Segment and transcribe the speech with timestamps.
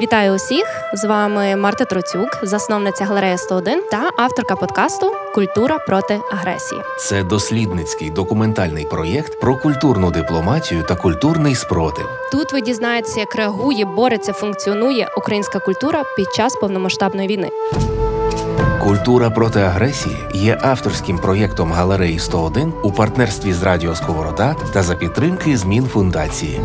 [0.00, 0.64] Вітаю усіх!
[0.94, 6.80] З вами Марта Троцюк, засновниця галереї 101 та авторка подкасту Культура проти агресії.
[7.00, 12.08] Це дослідницький документальний проєкт про культурну дипломатію та культурний спротив.
[12.32, 17.50] Тут ви дізнаєтеся, як реагує, бореться, функціонує українська культура під час повномасштабної війни.
[18.82, 24.94] Культура проти агресії є авторським проєктом галереї 101 у партнерстві з Радіо Сковорода та за
[24.94, 26.60] підтримки змін фундації.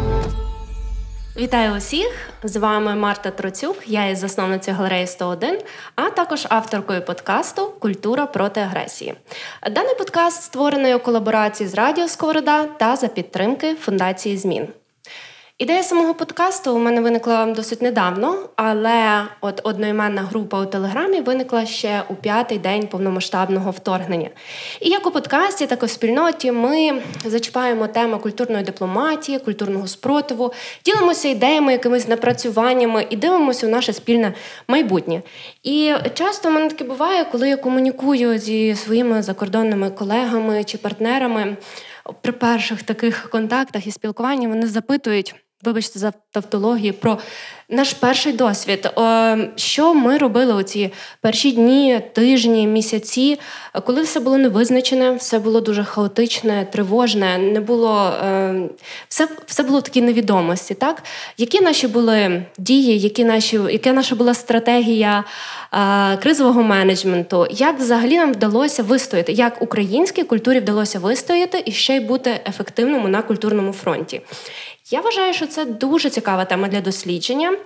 [1.38, 2.29] Вітаю усіх!
[2.44, 5.60] З вами Марта Троцюк, я є засновницею галереї 101,
[5.96, 9.14] а також авторкою подкасту Культура проти агресії.
[9.72, 14.68] Даний подкаст створений у колаборації з Радіо Сковорода та за підтримки фундації змін.
[15.60, 21.66] Ідея самого подкасту у мене виникла досить недавно, але от одноіменна група у Телеграмі виникла
[21.66, 24.30] ще у п'ятий день повномасштабного вторгнення.
[24.82, 30.54] І як у подкасті, так і у спільноті ми зачіпаємо тему культурної дипломатії, культурного спротиву,
[30.86, 34.34] ділимося ідеями, якимись напрацюваннями і дивимося у наше спільне
[34.68, 35.22] майбутнє.
[35.64, 41.58] І часто в мене таке буває, коли я комунікую зі своїми закордонними колегами чи партнерами.
[42.22, 45.36] При перших таких контактах і спілкуванні вони запитують.
[45.64, 47.18] Вибачте за тавтологію, про
[47.70, 48.90] наш перший досвід.
[49.56, 53.40] Що ми робили у ці перші дні, тижні, місяці,
[53.86, 58.70] коли все було невизначене, все було дуже хаотичне, тривожне, не було е,
[59.08, 60.74] все все було в такій невідомості.
[60.74, 61.04] Так?
[61.38, 65.24] Які наші були дії, які наші, яка наша була стратегія
[65.74, 67.48] е, кризового менеджменту?
[67.52, 69.32] Як взагалі нам вдалося вистояти?
[69.32, 74.22] Як українській культурі вдалося вистояти і ще й бути ефективними на культурному фронті?
[74.92, 77.58] Я вважаю, що це дуже цікава тема для дослідження.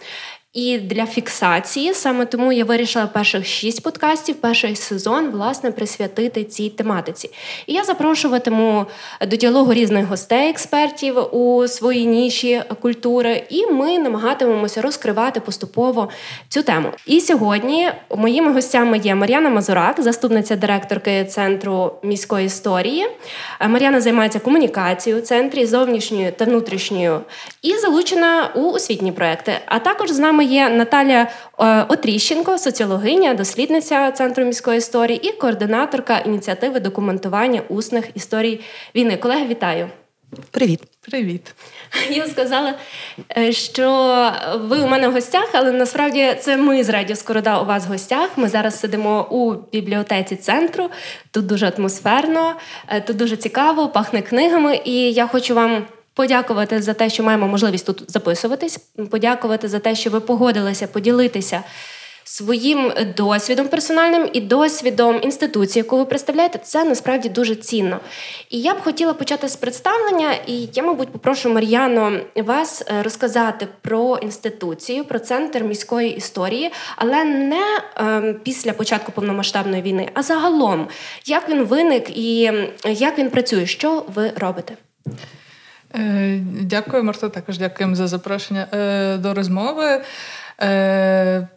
[0.53, 6.69] І для фіксації саме тому я вирішила перших шість подкастів, перший сезон власне присвятити цій
[6.69, 7.29] тематиці.
[7.67, 8.85] І я запрошуватиму
[9.27, 16.09] до діалогу різних гостей, експертів у своїй ніші культури, і ми намагатимемося розкривати поступово
[16.49, 16.89] цю тему.
[17.05, 23.07] І сьогодні моїми гостями є Мар'яна Мазурак, заступниця директорки центру міської історії.
[23.67, 27.21] Мар'яна займається комунікацією у центрі зовнішньою та внутрішньою
[27.61, 29.53] і залучена у освітні проекти.
[29.65, 31.27] А також з нами є Наталя
[31.59, 38.59] е, Отріщенко, соціологиня, дослідниця Центру міської історії і координаторка ініціативи документування усних історій
[38.95, 39.17] війни.
[39.17, 39.89] Колеги, вітаю!
[40.51, 41.55] Привіт, привіт.
[42.09, 42.73] Я сказала,
[43.37, 47.65] е, що ви у мене в гостях, але насправді це ми з Радіо Скорода у
[47.65, 48.29] вас в гостях.
[48.35, 50.89] Ми зараз сидимо у бібліотеці центру.
[51.31, 52.55] Тут дуже атмосферно,
[52.87, 55.85] е, тут дуже цікаво, пахне книгами, і я хочу вам.
[56.13, 58.77] Подякувати за те, що маємо можливість тут записуватись.
[59.11, 61.63] Подякувати за те, що ви погодилися поділитися
[62.23, 66.59] своїм досвідом персональним і досвідом інституції, яку ви представляєте.
[66.63, 67.99] Це насправді дуже цінно.
[68.49, 70.33] І я б хотіла почати з представлення.
[70.47, 77.23] І я, мабуть, попрошу Мар'яно вас е, розказати про інституцію, про центр міської історії, але
[77.23, 80.87] не е, після початку повномасштабної війни, а загалом,
[81.25, 82.51] як він виник і
[82.85, 84.77] як він працює, що ви робите.
[85.95, 87.29] Е, дякую, Марта.
[87.29, 90.01] Також дякуємо за запрошення е, до розмови.
[90.61, 91.47] Е,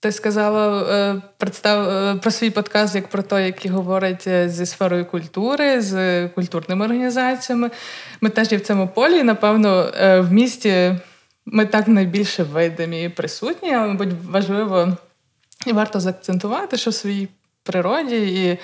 [0.00, 6.28] ти сказала представ про свій подкаст як про той, який говорить зі сферою культури, з
[6.28, 7.70] культурними організаціями.
[8.20, 9.22] Ми теж є в цьому полі.
[9.22, 10.94] Напевно, в місті
[11.46, 14.96] ми так найбільше видимі і присутні, але, мабуть, важливо
[15.66, 17.28] і варто заакцентувати, що в своїй
[17.62, 18.58] природі і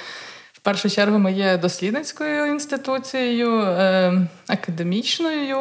[0.64, 4.12] першу чергу ми є дослідницькою інституцією, е,
[4.46, 5.58] академічною.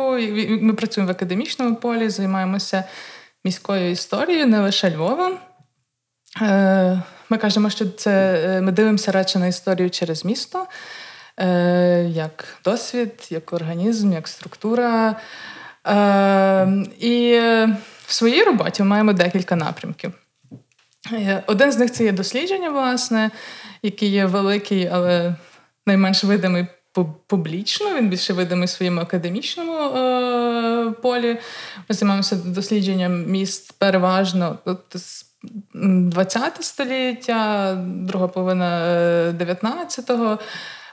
[0.62, 2.84] Ми працюємо в академічному полі, займаємося
[3.46, 5.32] міською історією, не лише Львова.
[6.42, 10.68] Е, ми кажемо, що це е, ми дивимося радше на історію через місто,
[12.08, 15.16] як досвід, як організм, як структура.
[17.00, 17.40] І
[18.06, 20.14] в своїй роботі ми маємо декілька напрямків.
[21.48, 23.32] Один з них це є дослідження, власне,
[23.84, 25.36] який є великий, але
[25.86, 26.68] найменш видимий
[27.28, 27.96] публічно.
[27.96, 31.38] Він більше видимий в своєму академічному е- полі.
[31.90, 34.58] Ми займаємося дослідженням міст переважно
[34.96, 35.26] з
[35.74, 38.80] 20 століття, друга половина
[39.40, 40.40] 19-го.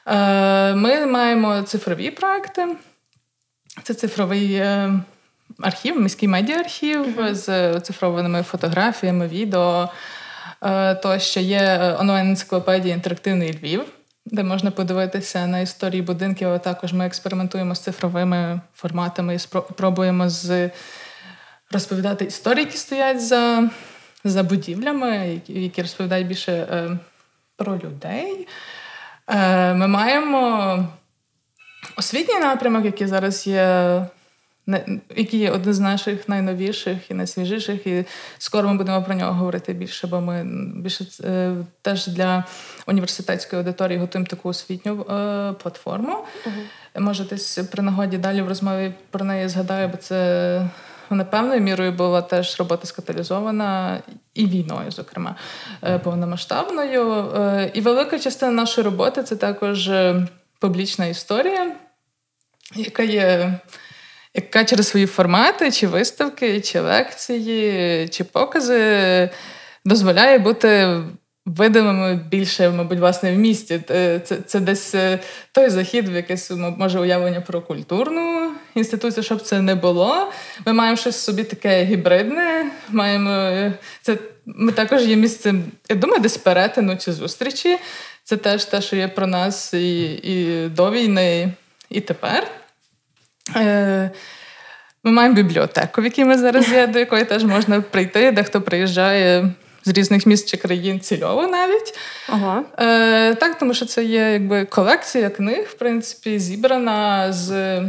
[0.07, 2.77] Е- Ми маємо цифрові проекти.
[3.83, 4.55] Це цифровий.
[4.55, 5.01] Е-
[5.63, 7.35] Архів, міський медіа-архів uh-huh.
[7.35, 9.91] з оцифрованими фотографіями, відео,
[10.63, 13.85] Е, то що є онлайн-енциклопедія Інтерактивний Львів,
[14.27, 20.29] де можна подивитися на історії будинків, а також ми експериментуємо з цифровими форматами і спробуємо
[20.29, 20.71] з
[21.71, 23.71] розповідати історії, які стоять за
[24.25, 26.99] за будівлями, які розповідають більше е,
[27.57, 28.49] про людей.
[29.29, 30.85] Е, Ми маємо
[31.97, 34.03] освітній напрямок, який зараз є
[35.17, 38.05] який є один з наших найновіших і найсвіжіших, і
[38.39, 42.45] скоро ми будемо про нього говорити більше, бо ми більше е, теж для
[42.87, 46.25] університетської аудиторії готуємо таку освітню е, платформу.
[46.47, 47.01] Uh-huh.
[47.01, 50.69] Може, десь при нагоді далі в розмові про неї згадаю, бо це
[51.11, 54.01] вона певною мірою була теж робота скаталізована
[54.35, 55.37] і війною, зокрема,
[55.83, 57.25] е, повномасштабною.
[57.75, 59.91] І велика частина нашої роботи це також
[60.59, 61.73] публічна історія,
[62.75, 63.59] яка є
[64.35, 69.31] яка через свої формати, чи виставки, чи лекції, чи покази
[69.85, 71.01] дозволяє бути
[71.47, 73.81] видимими більше, мабуть, власне, в місті.
[73.89, 75.19] Це це десь е,
[75.53, 80.33] той захід, в якесь може уявлення про культурну інституцію, щоб це не було.
[80.67, 82.71] Ми маємо щось собі таке гібридне.
[82.89, 83.73] Маємо е,
[84.03, 84.19] це.
[84.47, 87.79] Ми також є місцем, я думаю, десь перетину чи зустрічі.
[88.25, 91.53] Це теж те, що є про нас і, і до війни,
[91.91, 92.47] і тепер.
[93.57, 94.11] Е,
[95.05, 99.51] ми маємо бібліотеку, в якій ми зараз є, до якої теж можна прийти, дехто приїжджає
[99.85, 101.99] з різних міст чи країн цільово навіть.
[102.29, 102.63] Ага.
[102.79, 107.81] Е, Так, тому що це є якби колекція книг, в принципі, зібрана з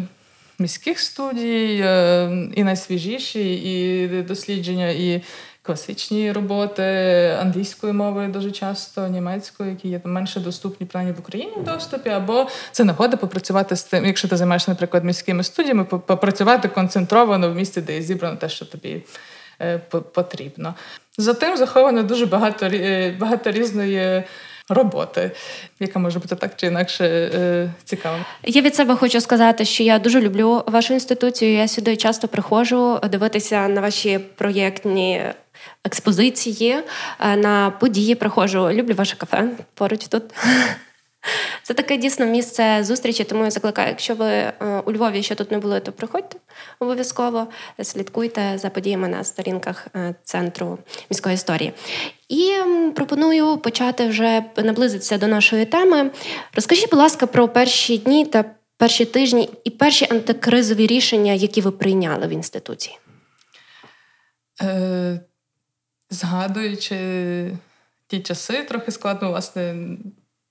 [0.60, 5.22] міських студій, е, і найсвіжіші, і дослідження, і
[5.62, 6.84] класичні роботи
[7.40, 12.48] англійською мовою дуже часто, німецькою, які є менше доступні плані в Україні в доступі, або
[12.72, 17.82] це нагода попрацювати з тим, якщо ти займаєшся, наприклад, міськими студіями, попрацювати концентровано в місці,
[17.82, 19.04] де є зібрано те, що тобі
[19.62, 19.78] е,
[20.14, 20.76] потрібно.
[21.18, 24.24] Затим заховано дуже багато е, багато різної.
[24.74, 25.32] Роботи,
[25.80, 28.18] яка може бути так чи інакше е, цікава.
[28.44, 31.54] Я від себе хочу сказати, що я дуже люблю вашу інституцію.
[31.54, 35.22] Я сюди часто приходжу дивитися на ваші проєктні
[35.86, 36.78] експозиції,
[37.20, 38.70] е, на події приходжу.
[38.72, 40.24] Люблю ваше кафе поруч тут.
[41.64, 44.54] Це таке дійсно місце зустрічі, тому я закликаю, якщо ви е,
[44.86, 46.38] у Львові ще тут не були, то приходьте
[46.80, 47.48] обов'язково,
[47.84, 50.78] слідкуйте за подіями на сторінках е, центру
[51.10, 51.74] міської історії.
[52.32, 52.54] І
[52.96, 56.12] пропоную почати вже наблизитися до нашої теми.
[56.56, 58.46] Розкажіть, будь ласка, про перші дні та
[58.78, 62.98] перші тижні і перші антикризові рішення, які ви прийняли в інституції.
[64.62, 65.20] Е,
[66.10, 66.98] Згадуючи
[68.08, 69.76] ті часи, трохи складно, власне,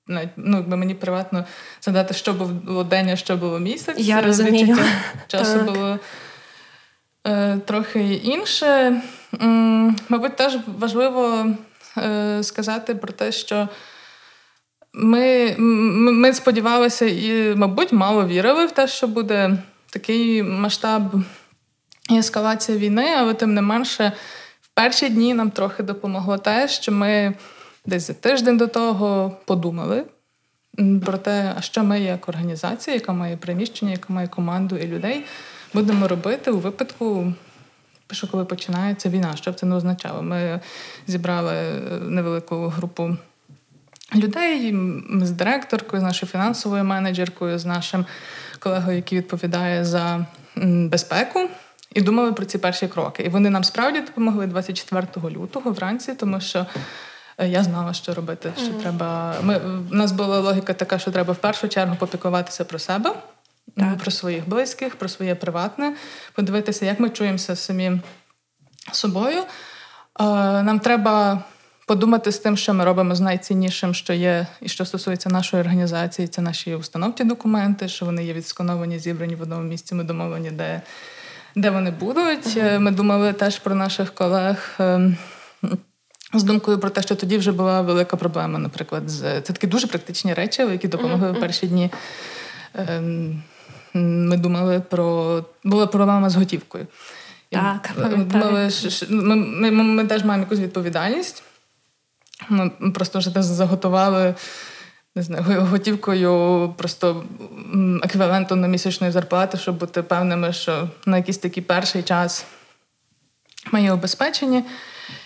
[0.07, 1.45] навіть ну, якби мені приватно
[1.81, 3.97] згадати, що було день, а що було місяць.
[3.99, 4.79] Я розумію.
[5.27, 5.65] Часу так.
[5.65, 5.99] було
[7.27, 9.03] е, трохи інше.
[9.41, 11.55] М, мабуть, теж важливо е,
[12.43, 13.69] сказати про те, що
[14.93, 19.59] ми, ми сподівалися і, мабуть, мало вірили в те, що буде
[19.91, 21.03] такий масштаб
[22.11, 24.13] і ескалація війни, але тим не менше
[24.63, 27.35] в перші дні нам трохи допомогло те, що ми
[27.87, 30.05] десь за тиждень до того подумали
[31.07, 35.25] про те, що ми як організація, яка має приміщення, яка має команду і людей,
[35.75, 37.33] будемо робити у випадку.
[38.13, 40.23] Що коли починається війна, що б це не означало?
[40.23, 40.61] Ми
[41.07, 41.55] зібрали
[42.03, 43.17] невелику групу
[44.15, 44.75] людей
[45.23, 48.07] з директоркою, з нашою фінансовою менеджеркою, з нашим
[48.59, 50.27] колегою, який відповідає за
[50.65, 51.49] безпеку
[51.95, 53.23] і думали про ці перші кроки.
[53.23, 56.67] І вони нам справді допомогли 24 лютого вранці, тому що.
[57.39, 58.53] Е, я знала, що робити.
[58.57, 58.81] Що mm-hmm.
[58.81, 59.35] треба.
[59.43, 59.61] Ми
[59.93, 63.13] у нас була логіка така, що треба в першу чергу попікуватися про себе,
[63.77, 63.99] так.
[63.99, 65.97] про своїх близьких, про своє приватне,
[66.35, 68.01] подивитися, як ми чуємося самі
[68.93, 69.39] собою.
[69.39, 69.45] Е,
[70.63, 71.45] нам треба
[71.87, 76.29] подумати з тим, що ми робимо з найціннішим, що є, і що стосується нашої організації.
[76.29, 79.95] Це наші установчі документи, що вони є відскановані, зібрані в одному місці.
[79.95, 80.83] Ми домовлені, де
[81.57, 82.47] де вони будуть.
[82.47, 82.79] Uh-huh.
[82.79, 84.77] Ми думали теж про наших колег.
[84.79, 85.17] Ем,
[86.35, 89.87] з думкою про те, що тоді вже була велика проблема, наприклад, з це такі дуже
[89.87, 91.91] практичні речі, які допомогли в перші дні.
[92.75, 93.43] Ем,
[93.95, 96.87] ми думали про була проблема з готівкою.
[97.51, 97.91] Так,
[98.27, 98.69] думали,
[99.09, 101.43] ми, ми, ми, ми теж маємо якусь відповідальність.
[102.49, 104.35] Ми просто вже заготували
[105.17, 107.25] не знаю, готівкою просто
[108.03, 112.47] еквівалентом на місячної зарплати, щоб бути певними, що на якийсь такий перший час
[113.73, 114.65] ми є обезпечені.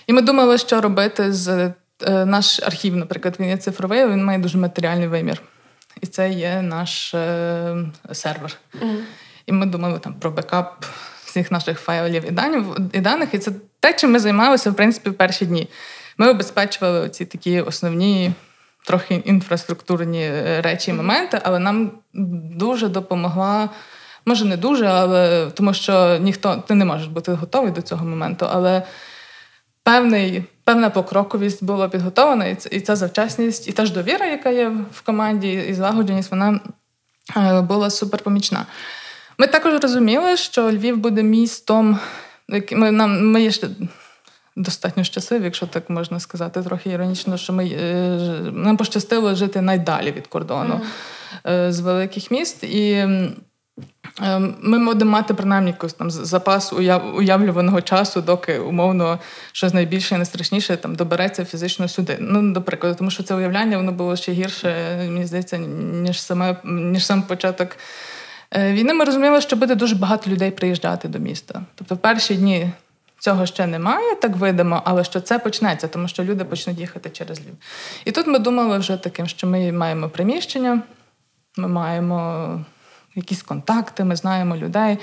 [0.06, 4.38] І ми думали, що робити з е, наш архів, наприклад, він є цифровий, він має
[4.38, 5.42] дуже матеріальний вимір.
[6.00, 7.76] І це є наш е,
[8.12, 8.56] сервер.
[8.74, 8.96] Mm-hmm.
[9.46, 10.84] І ми думали там про бекап
[11.24, 13.34] всіх наших файлів і даних, і даних.
[13.34, 15.68] І це те, чим ми займалися, в принципі, в перші дні.
[16.18, 18.32] Ми обезпечували ці такі основні
[18.84, 21.90] трохи інфраструктурні е, речі і моменти, але нам
[22.56, 23.68] дуже допомогла.
[24.26, 28.46] Може, не дуже, але тому що ніхто ти не можеш бути готовий до цього моменту.
[28.50, 28.82] Але
[29.82, 35.02] певний, певна покроковість була підготовлена, і ця завчасність, і та ж довіра, яка є в
[35.02, 36.60] команді, і злагодженість, вона
[37.36, 38.66] е, була суперпомічна.
[39.38, 41.98] Ми також розуміли, що Львів буде містом,
[42.72, 43.68] ми нам ми є ще
[44.56, 48.18] достатньо щасливі, якщо так можна сказати, трохи іронічно, що ми е,
[48.52, 50.80] нам пощастило жити найдалі від кордону
[51.44, 51.72] mm.
[51.72, 52.64] з великих міст.
[52.64, 53.08] І
[54.60, 56.72] ми будемо мати принаймні якийсь там запас
[57.14, 59.18] уявлюваного часу, доки умовно
[59.52, 62.16] щось найбільше і найстрашніше там добереться фізично сюди.
[62.20, 66.56] Ну, до прикладу, тому що це уявляння воно було ще гірше, мені здається, ніж саме
[66.64, 67.76] ніж сам початок
[68.56, 68.94] е, війни.
[68.94, 71.62] Ми розуміли, що буде дуже багато людей приїжджати до міста.
[71.74, 72.70] Тобто, в перші дні.
[73.18, 77.40] Цього ще немає, так видимо, але що це почнеться, тому що люди почнуть їхати через
[77.40, 77.54] Львів.
[78.04, 80.82] І тут ми думали вже таким, що ми маємо приміщення,
[81.56, 82.60] ми маємо
[83.14, 84.98] якісь контакти, ми знаємо людей.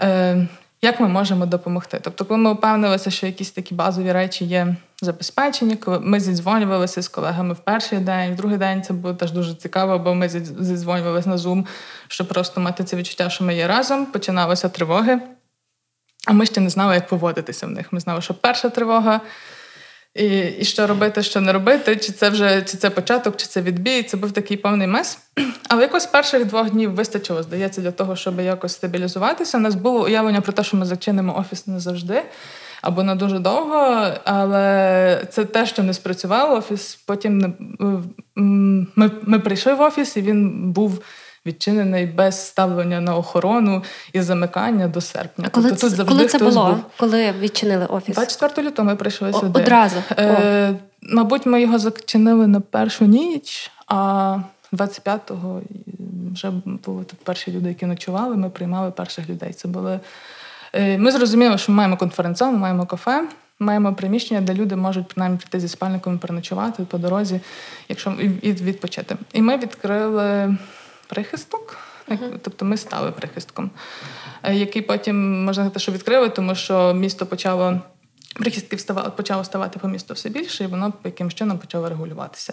[0.00, 0.48] Е,
[0.82, 1.98] Як ми можемо допомогти?
[2.02, 7.08] Тобто, коли ми впевнилися, що якісь такі базові речі є забезпечені, коли ми зідзвонювалися з
[7.08, 11.28] колегами в перший день, в другий день це було теж дуже цікаво, бо ми зідзвонювалися
[11.28, 11.66] на Zoom,
[12.08, 14.06] щоб просто мати це відчуття, що ми є разом.
[14.06, 15.20] Починалися тривоги,
[16.26, 17.92] а ми ще не знали, як поводитися в них.
[17.92, 19.20] Ми знали, що перша тривога.
[20.14, 23.62] І і що робити, що не робити, чи це вже чи це початок, чи це
[23.62, 24.02] відбій.
[24.02, 25.18] Це був такий повний мес.
[25.68, 29.58] Але якось перших двох днів вистачило, здається, для того, щоб якось стабілізуватися.
[29.58, 32.22] У нас було уявлення про те, що ми зачинимо офіс не завжди
[32.82, 34.08] або на дуже довго.
[34.24, 36.56] Але це те, що не спрацювало.
[36.56, 37.54] Офіс потім
[38.36, 41.04] ми, ми прийшли в офіс, і він був
[41.46, 43.82] відчинений без ставлення на охорону
[44.12, 45.44] і замикання до серпня.
[45.48, 46.66] А коли тобто, це, коли це було?
[46.66, 46.84] Був.
[46.96, 48.14] Коли відчинили офіс?
[48.14, 49.60] 24 лютого ми прийшли О, сюди.
[49.60, 49.96] Одразу.
[50.18, 54.38] Е, Мабуть, ми його зачинили на першу ніч, а
[54.72, 55.60] 25-го
[56.32, 58.36] вже були тут перші люди, які ночували.
[58.36, 59.52] Ми приймали перших людей.
[59.52, 60.00] Це були.
[60.72, 63.24] Е, ми зрозуміли, що ми маємо конференціон, ми маємо кафе.
[63.58, 67.40] Маємо приміщення, де люди можуть принаймні прийти зі спальниками переночувати по дорозі,
[67.88, 68.10] якщо
[68.42, 69.16] і відпочити.
[69.32, 70.56] І ми відкрили
[71.04, 71.76] прихисток.
[72.08, 72.38] Uh-huh.
[72.42, 73.70] Тобто ми стали прихистком,
[74.42, 77.80] е, який потім можна сказати, що відкрили, тому що місто почало.
[78.34, 82.52] Прихистків ставало, почало ставати по місту все більше, і воно яким чином почало регулюватися.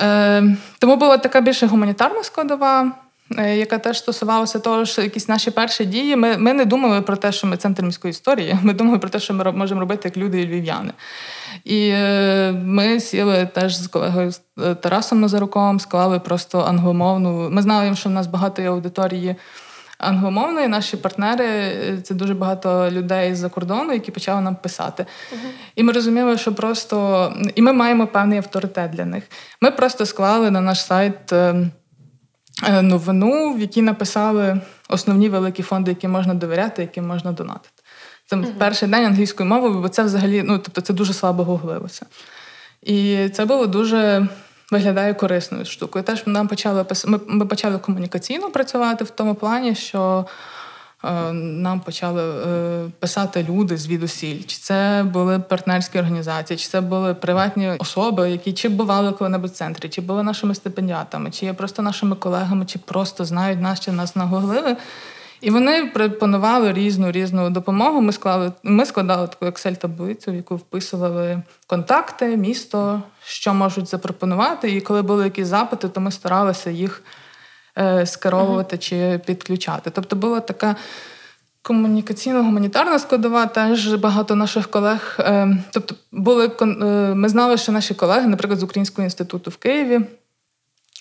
[0.00, 2.92] Е, Тому була така більше гуманітарна складова,
[3.36, 6.16] яка теж стосувалася того, що якісь наші перші дії.
[6.16, 8.58] Ми ми не думали про те, що ми центр міської історії.
[8.62, 10.92] Ми думали про те, що ми можемо робити як люди і львів'яни.
[11.64, 14.32] І е, ми сіли теж з колегою
[14.62, 17.50] е, Тарасом Назаруком, склали просто англомовну.
[17.50, 19.36] Ми знали, що в нас багато є аудиторії
[19.98, 20.68] англомовної.
[20.68, 25.02] Наші партнери е, це дуже багато людей з-за кордону, які почали нам писати.
[25.32, 25.50] Uh-huh.
[25.76, 29.24] І ми розуміли, що просто і ми маємо певний авторитет для них.
[29.60, 31.32] Ми просто склали на наш сайт
[32.82, 37.82] новину, в якій написали основні великі фонди, які можна довіряти, яким можна донатити.
[38.26, 38.52] Це uh-huh.
[38.58, 42.06] перший день англійської мови, бо це взагалі, ну тобто, це дуже слабо гуглилося.
[42.82, 44.28] І це було дуже
[44.70, 46.04] виглядає корисною штукою.
[46.04, 50.32] Теж нам почали ми, ми почали комунікаційно працювати в тому плані, що е,
[51.32, 54.42] нам почали е, писати люди звідусіль.
[54.46, 59.54] Чи це були партнерські організації, чи це були приватні особи, які чи бували коли-небудь в
[59.54, 63.92] центрі, чи були нашими стипендіатами, чи є просто нашими колегами, чи просто знають нас, чи
[63.92, 64.76] нас нагуглили.
[65.40, 68.00] І вони пропонували різну різну допомогу.
[68.00, 74.76] Ми склали, ми складали таку Excel-таблицю, в яку вписували контакти, місто, що можуть запропонувати.
[74.76, 77.27] І коли були якісь запити, то ми старалися їх е,
[78.06, 78.80] скеровувати uh-huh.
[78.80, 79.90] чи підключати.
[79.90, 80.76] Тобто була така
[81.62, 85.16] комунікаційно-гуманітарна складова, теж багато наших колег.
[85.20, 86.64] Е, тобто, були е,
[87.14, 90.00] ми знали, що наші колеги, наприклад, з Українського інституту в Києві.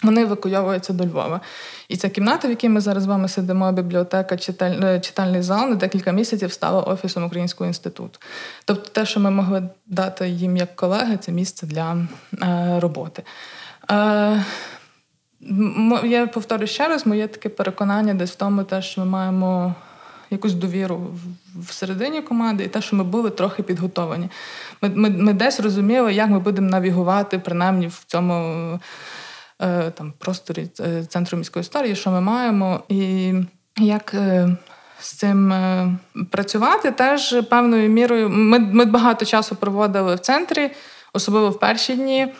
[0.04, 1.42] Вони евакуйовуються до Львова.
[1.90, 4.72] І ця кімната, в якій ми зараз з вами сидимо, бібліотека, читаль...
[4.84, 8.20] Е, читальний зал на декілька місяців стала офісом Українського інституту.
[8.66, 11.98] Тобто, те, що ми могли дати їм як колеги, це місце для
[12.42, 13.24] е, роботи.
[13.92, 14.44] Е,
[16.04, 19.76] я повторю ще раз, моє таке переконання десь в тому, те, що ми маємо
[20.30, 21.08] якусь довіру
[21.56, 24.30] всередині команди, і те, що ми були трохи підготовані.
[24.82, 28.80] Ми, ми, Ми десь розуміли, як ми будемо навігувати, принаймні в цьому.
[29.62, 33.34] Е, там просторі е, центру міської історії, що ми маємо, і
[33.78, 34.58] як е,
[35.00, 35.54] з цим
[36.32, 38.30] працювати, теж певною мірою.
[38.30, 40.72] Ми, Ми багато часу проводили в центрі,
[41.14, 42.34] особливо в перші дні.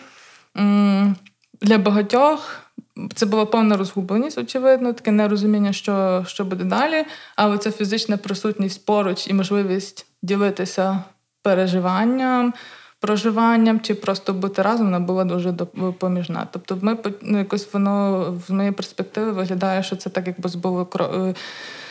[1.60, 2.67] Для багатьох.
[3.14, 7.04] Це була повна розгубленість, очевидно, таке нерозуміння, що що буде далі.
[7.36, 11.02] Але це фізична присутність поруч і можливість ділитися
[11.42, 12.54] переживанням,
[13.00, 16.48] проживанням чи просто бути разом, вона була дуже допоміжна.
[16.52, 21.34] Тобто, ми ну, якось воно з моєї перспективи виглядає, що це так, якби було е,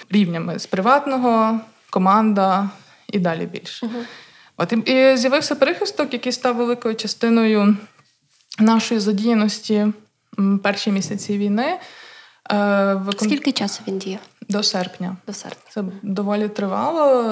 [0.09, 1.59] рівнями з приватного,
[1.89, 2.69] команда
[3.07, 3.85] і далі більше.
[3.85, 3.89] uh
[4.57, 7.77] От і, і з'явився прихисток, який став великою частиною
[8.59, 9.87] нашої задіяності
[10.63, 11.77] перші місяці війни.
[12.93, 13.29] Викон...
[13.29, 14.19] Скільки часу він діє?
[14.49, 15.17] До серпня.
[15.27, 15.61] До серпня.
[15.69, 17.23] Це доволі тривало.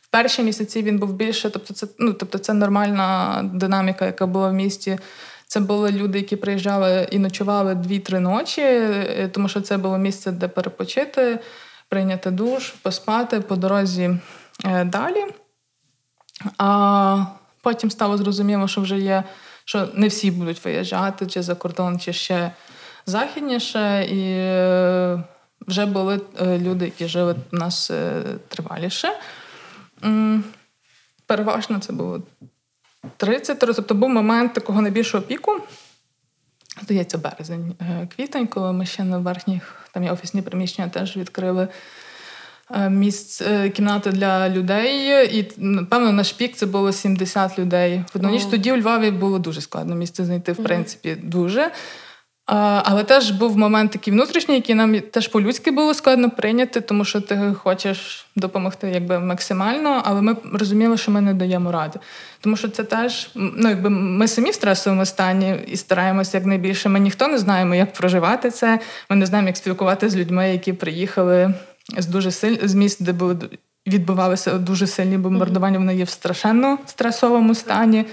[0.00, 4.48] В перші місяці він був більше, тобто це ну, тобто це нормальна динаміка, яка була
[4.48, 4.98] в місті.
[5.46, 10.32] Це були люди, які приїжджали і ночували дві-три ночі, е, тому що це було місце,
[10.32, 11.38] де перепочити,
[11.88, 14.10] прийняти душ, поспати по дорозі
[14.64, 15.24] е, далі.
[16.58, 17.24] А
[17.62, 19.24] потім стало зрозуміло, що вже є,
[19.64, 22.50] що не всі будуть виїжджати чи за кордон, чи ще
[23.06, 24.04] західніше.
[24.04, 25.22] І е,
[25.60, 27.90] вже були люди, які жили у нас
[28.48, 29.08] триваліше.
[31.26, 32.22] Переважно це було
[33.16, 35.60] 30 Тобто був момент такого найбільшого піку.
[36.82, 41.62] Здається, березень, е, квітень, коли ми ще на верхніх там є офісні приміщення, теж відкрили
[41.62, 41.68] е,
[42.90, 45.08] місць е, кімнати для людей.
[45.38, 48.04] І, напевно, наш пік це було 70 людей.
[48.14, 51.70] В одну ніч тоді у Львові було дуже складно місце знайти, в принципі, дуже.
[52.46, 57.20] Але теж був момент такий внутрішній, який нам теж по-людськи було складно прийняти, тому що
[57.20, 61.98] ти хочеш допомогти якби максимально, але ми розуміли, що ми не даємо ради.
[62.40, 66.88] Тому що це теж ну, якби ми самі в стресовому стані і стараємося якнайбільше.
[66.88, 68.80] Ми ніхто не знаємо, як проживати це.
[69.10, 71.54] Ми не знаємо, як спілкуватися з людьми, які приїхали
[71.98, 73.36] з дуже силь з міст, де були
[73.86, 75.78] відбувалися дуже сильні бомбардування.
[75.78, 78.06] Вони є в страшенно стресовому стані.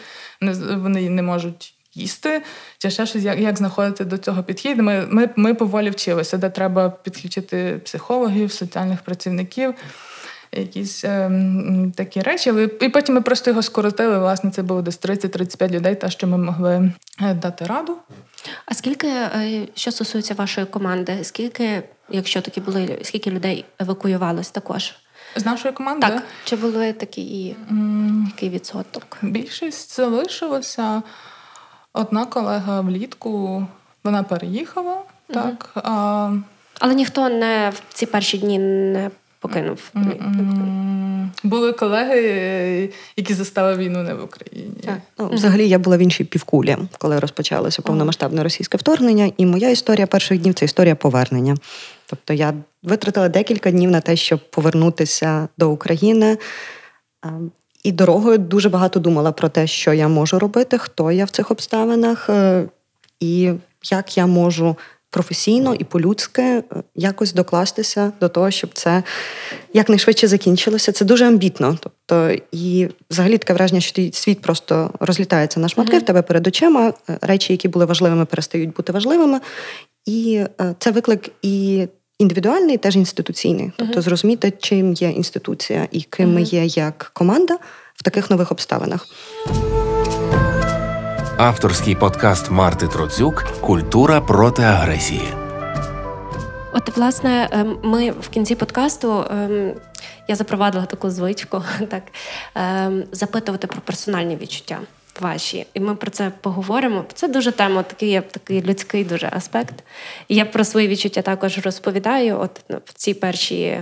[0.77, 2.41] Вони не можуть їсти,
[2.77, 4.77] чи ще щось, як як знаходити до цього підхід.
[4.77, 9.73] Ми ми, ми поволі вчилися, де треба підключити психологів, соціальних працівників,
[10.51, 11.31] якісь е,
[11.95, 12.49] такі речі.
[12.49, 14.19] Але і потім ми просто його скоротили.
[14.19, 17.97] Власне, це було десь 30-35 людей, те, що ми могли е, дати раду.
[18.65, 24.93] А скільки, е, що стосується вашої команди, скільки, якщо такі були, скільки людей евакуювалось також?
[25.35, 26.07] З нашої команди?
[26.07, 26.23] Так.
[26.43, 28.25] Чи були такі і mm.
[28.25, 29.17] який відсоток?
[29.21, 31.03] Більшість залишилося.
[31.93, 33.65] Одна колега влітку
[34.03, 35.33] вона переїхала, mm-hmm.
[35.33, 35.69] так.
[35.75, 36.31] А...
[36.79, 39.91] Але ніхто не в ці перші дні не покинув.
[39.95, 41.27] Mm-hmm.
[41.43, 44.73] Були колеги, які застали війну не в Україні.
[44.85, 44.97] Так.
[45.19, 49.31] Ну, Взагалі я була в іншій півкулі, коли розпочалося повномасштабне російське вторгнення.
[49.37, 51.55] І моя історія перших днів це історія повернення.
[52.11, 56.37] Тобто я витратила декілька днів на те, щоб повернутися до України.
[57.83, 61.51] І дорогою дуже багато думала про те, що я можу робити, хто я в цих
[61.51, 62.65] обставинах, е,
[63.19, 63.51] і
[63.91, 64.75] як я можу
[65.09, 66.63] професійно і по-людськи е,
[66.95, 69.03] якось докластися до того, щоб це
[69.73, 70.91] якнайшвидше закінчилося.
[70.91, 71.77] Це дуже амбітно.
[71.81, 76.01] Тобто, і взагалі таке враження, що світ просто розлітається на шматки mm-hmm.
[76.01, 76.93] в тебе перед очима.
[77.09, 79.39] Е, речі, які були важливими, перестають бути важливими.
[80.05, 80.43] І
[80.79, 81.87] це виклик і
[82.21, 83.71] індивідуальний, теж інституційний.
[83.77, 84.01] Тобто uh-huh.
[84.01, 86.33] зрозуміти, чим є інституція і ким uh-huh.
[86.33, 87.57] ми є як команда
[87.95, 89.07] в таких нових обставинах.
[91.37, 95.21] Авторський подкаст Марти Троцюк Культура проти агресії.
[96.73, 99.73] От, власне, ем, ми в кінці подкасту ем,
[100.27, 102.03] я запровадила таку звичку, так
[102.55, 104.79] ем, запитувати про персональні відчуття
[105.19, 105.65] ваші.
[105.73, 107.05] І ми про це поговоримо.
[107.13, 109.83] Це дуже тема, такий такий людський дуже аспект.
[110.27, 113.77] І я про свої відчуття також розповідаю от ну, в ці перші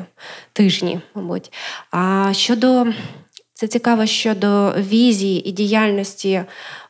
[0.53, 1.53] тижні, мабуть.
[1.91, 2.87] А щодо
[3.59, 6.41] це цікаво щодо візії і діяльності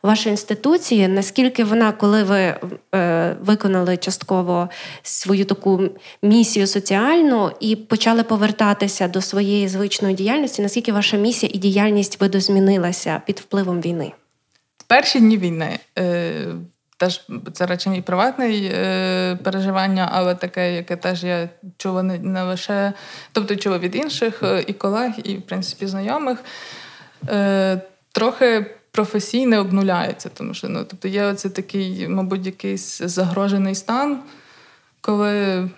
[0.02, 1.08] вашої інституції.
[1.08, 2.54] Наскільки вона, коли ви
[2.94, 4.68] е, виконали частково
[5.02, 5.82] свою таку
[6.22, 13.22] місію соціальну і почали повертатися до своєї звичної діяльності, наскільки ваша місія і діяльність видозмінилася
[13.26, 14.12] під впливом війни?
[14.90, 15.78] Перші дні війни.
[15.98, 16.46] Е,
[16.96, 22.42] теж це речі мій приватне е, переживання, але таке, яке теж я чула не, не
[22.42, 22.92] лише,
[23.32, 26.38] тобто чула від інших е, і колег, і в принципі знайомих.
[27.28, 27.80] Е,
[28.12, 34.18] Трохи професійне обнуляється, тому що ну, тобто є оце такий, мабуть, якийсь загрожений стан,
[35.00, 35.68] коли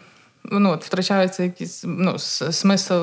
[0.44, 2.94] ну, от, втрачається якийсь ну, смисл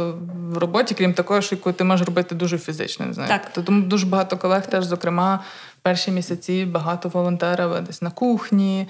[0.52, 3.06] в роботі, крім такого, що яку ти можеш робити дуже фізично.
[3.06, 3.30] Не знаю.
[3.30, 3.64] Так.
[3.66, 5.44] Тому дуже багато колег теж, зокрема,
[5.82, 8.88] перші місяці багато волонтерів десь на кухні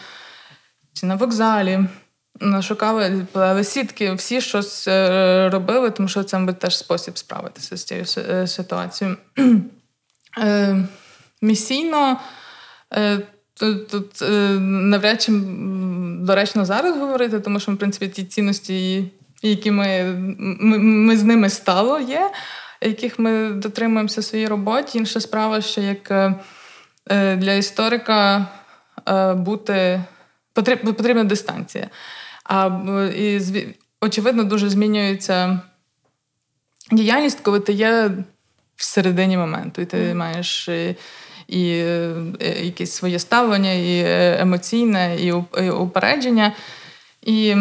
[0.93, 1.79] чи на вокзалі.
[2.61, 8.05] Шукали плели сітки, всі щось е, робили, тому що це теж спосіб справитися з цією
[8.17, 9.17] е, ситуацією.
[10.37, 10.87] Е,
[11.41, 12.19] місійно
[13.89, 14.21] тут
[14.59, 15.31] навряд чи
[16.21, 20.03] доречно зараз говорити, тому що, в принципі, ті цінності, які ми,
[20.39, 22.31] ми, ми з ними стало є,
[22.81, 24.97] яких ми дотримуємося в своїй роботі.
[24.97, 26.33] Інша справа, що як
[27.35, 28.47] для історика
[29.09, 30.01] е, бути
[30.53, 31.89] потрібна дистанція.
[32.43, 32.67] А
[33.15, 33.41] і
[34.01, 35.59] очевидно дуже змінюється
[36.91, 38.11] діяльність, коли ти є
[38.75, 40.15] в середині моменту, і ти mm.
[40.15, 40.95] маєш і,
[41.47, 41.61] і,
[42.39, 44.03] і якесь своє ставлення, і
[44.41, 45.31] емоційне, і
[45.71, 46.53] упередження.
[47.21, 47.55] І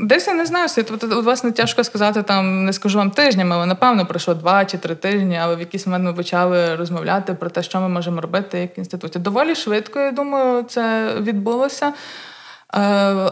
[0.00, 0.68] десь я не знаю,
[1.22, 5.38] власне тяжко сказати, там не скажу вам тижнями, але напевно пройшло два чи три тижні,
[5.42, 9.24] але в якийсь момент ми почали розмовляти про те, що ми можемо робити як інституція.
[9.24, 11.86] Доволі швидко, я думаю, це відбулося.
[11.86, 11.94] Е,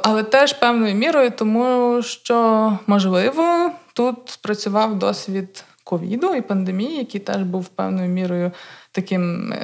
[0.02, 7.42] але теж певною мірою, тому що можливо тут спрацював досвід ковіду і пандемії, який теж
[7.42, 8.52] був певною мірою
[8.92, 9.54] таким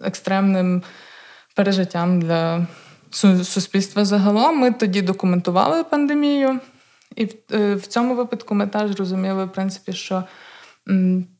[0.00, 0.82] екстремним
[1.54, 2.66] пережиттям для
[3.44, 4.58] суспільства загалом.
[4.58, 6.60] Ми тоді документували пандемію,
[7.16, 10.24] і в, е, цьому випадку ми теж розуміли, в принципі, що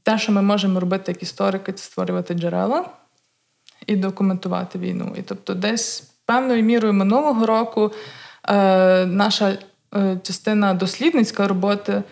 [0.02, 2.84] те, що ми можемо робити як історики, це створювати джерела
[3.86, 5.14] і документувати війну.
[5.18, 7.92] І тобто, десь певною мірою минулого року
[8.48, 9.58] е, наша
[9.94, 12.02] е, частина дослідницької роботи,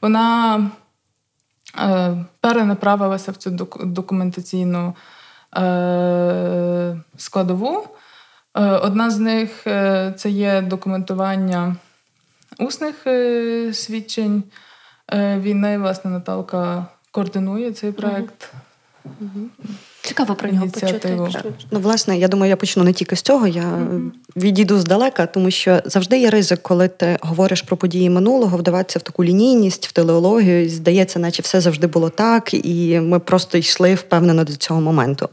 [0.00, 0.70] вона
[2.40, 4.94] перенаправилася в цю документаційну
[7.16, 7.88] складову.
[8.54, 11.76] Е, одна з них е, це є документування
[12.58, 14.42] усних е, свідчень
[15.12, 15.78] війни.
[15.78, 18.52] Власне, Наталка координує цей проект.
[19.04, 19.48] Угу.
[20.02, 21.18] Цікаво про нього почути.
[21.70, 23.46] Ну, власне, я думаю, я почну не тільки з цього.
[23.46, 24.10] Я mm-hmm.
[24.36, 29.02] відійду здалека, тому що завжди є ризик, коли ти говориш про події минулого, вдаватися в
[29.02, 30.68] таку лінійність, в телеологію.
[30.68, 35.28] Здається, наче все завжди було так, і ми просто йшли впевнено до цього моменту.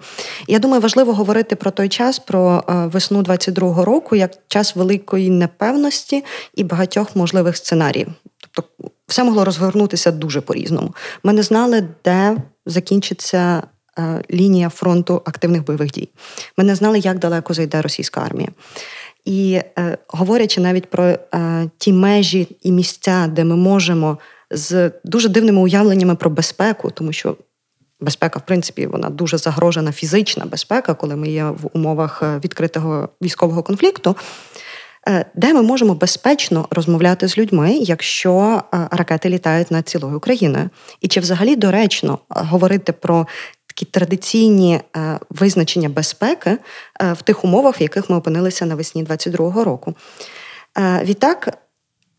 [0.48, 5.30] Я думаю, важливо говорити про той час, про е, весну 22-го року, як час великої
[5.30, 6.24] непевності
[6.56, 8.08] і багатьох можливих сценаріїв.
[8.52, 10.96] Тобто, все могло розгорнутися дуже по-різному.
[11.24, 13.64] Ми не знали, де закінчиться.
[14.00, 16.10] Е, лінія фронту активних бойових дій.
[16.58, 18.50] Ми не знали, як далеко зайде російська армія.
[19.26, 21.20] І е, говорячи навіть про е,
[21.78, 24.18] ті межі і місця, де ми можемо
[24.52, 27.38] з дуже дивними уявленнями про безпеку, тому що
[28.00, 33.10] безпека, в принципі, вона дуже загрожена фізична безпека, коли ми є в умовах е, відкритого
[33.22, 34.16] військового конфлікту.
[35.08, 40.70] Е, де ми можемо безпечно розмовляти з людьми, якщо ракети літають над цілою Україною?
[41.02, 43.28] І чи взагалі доречно говорити про
[43.78, 46.58] такі традиційні е, визначення безпеки
[47.02, 49.94] е, в тих умовах, в яких ми опинилися навесні 22-го року.
[50.78, 51.58] Е, відтак,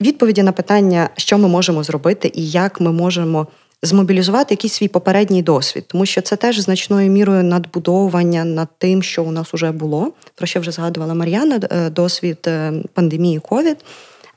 [0.00, 3.46] відповіді на питання, що ми можемо зробити і як ми можемо.
[3.82, 9.24] Змобілізувати якийсь свій попередній досвід, тому що це теж значною мірою надбудовування над тим, що
[9.24, 11.58] у нас вже було, про що вже згадувала Мар'яна,
[11.90, 12.48] досвід
[12.94, 13.76] пандемії ковід.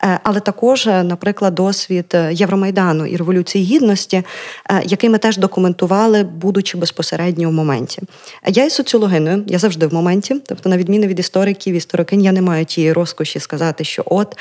[0.03, 4.23] Е, але також, е, наприклад, досвід е, Євромайдану і Революції Гідності,
[4.85, 8.01] який ми теж документували, будучи безпосередньо в моменті.
[8.47, 12.41] Я є соціологиною, я завжди в моменті, тобто, на відміну від істориків, історикинь, я не
[12.41, 14.37] маю тієї розкоші сказати, що от.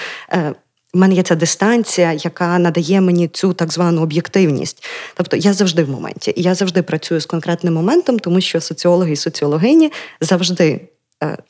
[0.94, 4.84] У мене є ця дистанція, яка надає мені цю так звану об'єктивність.
[5.14, 9.12] Тобто я завжди в моменті, і я завжди працюю з конкретним моментом, тому що соціологи
[9.12, 10.80] і соціологині завжди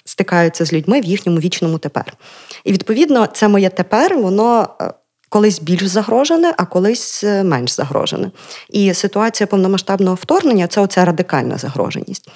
[0.04, 2.16] стикаються з людьми в їхньому вічному тепер.
[2.64, 4.68] І відповідно, це моє тепер, воно.
[4.80, 4.92] Е,
[5.30, 8.30] колись більш загрожене, а колись е, менш загрожене.
[8.68, 12.28] І ситуація повномасштабного вторгнення це оця радикальна загроженість.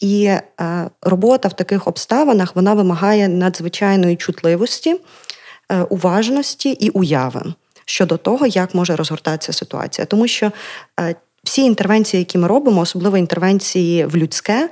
[0.00, 0.40] І е,
[1.02, 5.00] робота в таких обставинах вона вимагає надзвичайної чутливості,
[5.70, 10.06] е, уважності і уяви щодо того, як може розгортатися ситуація.
[10.06, 10.52] Тому що
[11.00, 11.14] е,
[11.44, 14.68] всі інтервенції, які ми робимо, особливо інтервенції в людське, Е,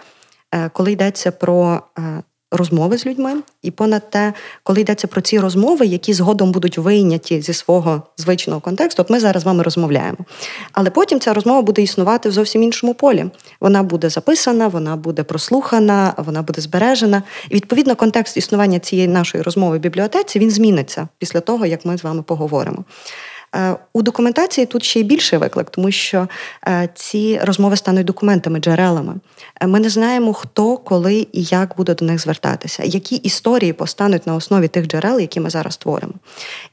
[0.73, 4.33] коли йдеться про е, розмови з людьми, і понад те,
[4.63, 9.21] коли йдеться про ці розмови, які згодом будуть вийняті зі свого звичного контексту, от ми
[9.21, 10.19] зараз з вами розмовляємо.
[10.73, 13.27] Але потім ця розмова буде існувати в зовсім іншому полі.
[13.61, 17.23] Вона буде записана, вона буде прослухана, вона буде збережена.
[17.49, 21.99] І відповідно контекст існування цієї нашої розмови в бібліотеці він зміниться після того, як ми
[21.99, 22.85] з вами поговоримо.
[23.57, 26.29] Е, у документації тут ще й більший виклик, тому що
[26.69, 29.15] е, ці розмови стануть документами, джерелами.
[29.61, 34.27] Е, ми не знаємо, хто, коли і як буде до них звертатися, які історії постануть
[34.27, 36.13] на основі тих джерел, які ми зараз творимо.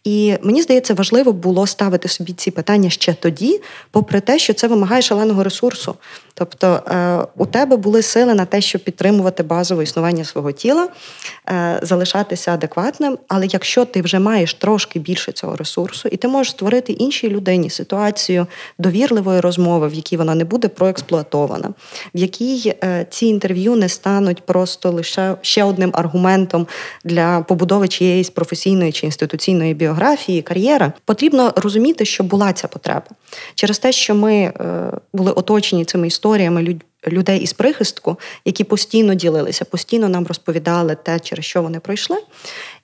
[0.03, 3.61] І мені здається, важливо було ставити собі ці питання ще тоді,
[3.91, 5.95] попри те, що це вимагає шаленого ресурсу.
[6.33, 6.81] Тобто
[7.37, 10.89] у тебе були сили на те, щоб підтримувати базове існування свого тіла,
[11.81, 13.17] залишатися адекватним.
[13.27, 17.69] Але якщо ти вже маєш трошки більше цього ресурсу, і ти можеш створити іншій людині
[17.69, 18.47] ситуацію
[18.79, 21.73] довірливої розмови, в якій вона не буде проексплуатована,
[22.15, 26.67] в якій е, ці інтерв'ю не стануть просто лише ще одним аргументом
[27.03, 33.07] для побудови чиєїсь професійної чи інституційної біографії, кар'єри, потрібно розуміти, що була ця потреба
[33.55, 34.53] через те, що ми
[35.13, 36.77] були оточені цими історіями
[37.07, 42.17] людей із прихистку, які постійно ділилися, постійно нам розповідали те, через що вони пройшли.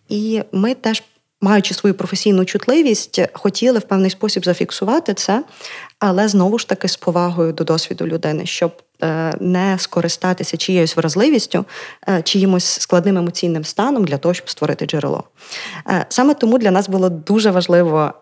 [0.10, 1.04] І ми теж.
[1.44, 5.44] Маючи свою професійну чутливість, хотіли в певний спосіб зафіксувати це,
[6.00, 11.66] але знову ж таки з повагою до досвіду людини, щоб е, не скористатися чиєюсь вразливістю,
[12.10, 15.24] е, чиїмось складним емоційним станом для того, щоб створити джерело.
[16.10, 18.14] Саме тому для нас було дуже важливо.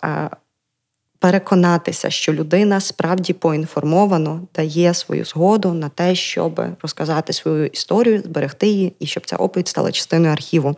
[1.20, 8.68] Переконатися, що людина справді поінформовано дає свою згоду на те, щоб розказати свою історію, зберегти
[8.68, 10.76] її, і щоб ця оповідь стала частиною архіву.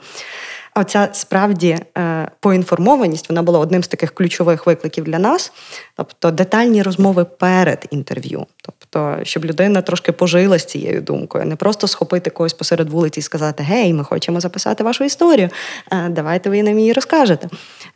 [0.75, 5.53] Оця справді е, поінформованість вона була одним з таких ключових викликів для нас,
[5.95, 8.45] тобто детальні розмови перед інтерв'ю.
[8.65, 13.23] Тобто, щоб людина трошки пожила з цією думкою, не просто схопити когось посеред вулиці і
[13.23, 15.49] сказати Гей, ми хочемо записати вашу історію.
[15.91, 17.49] Е, давайте ви нам її розкажете.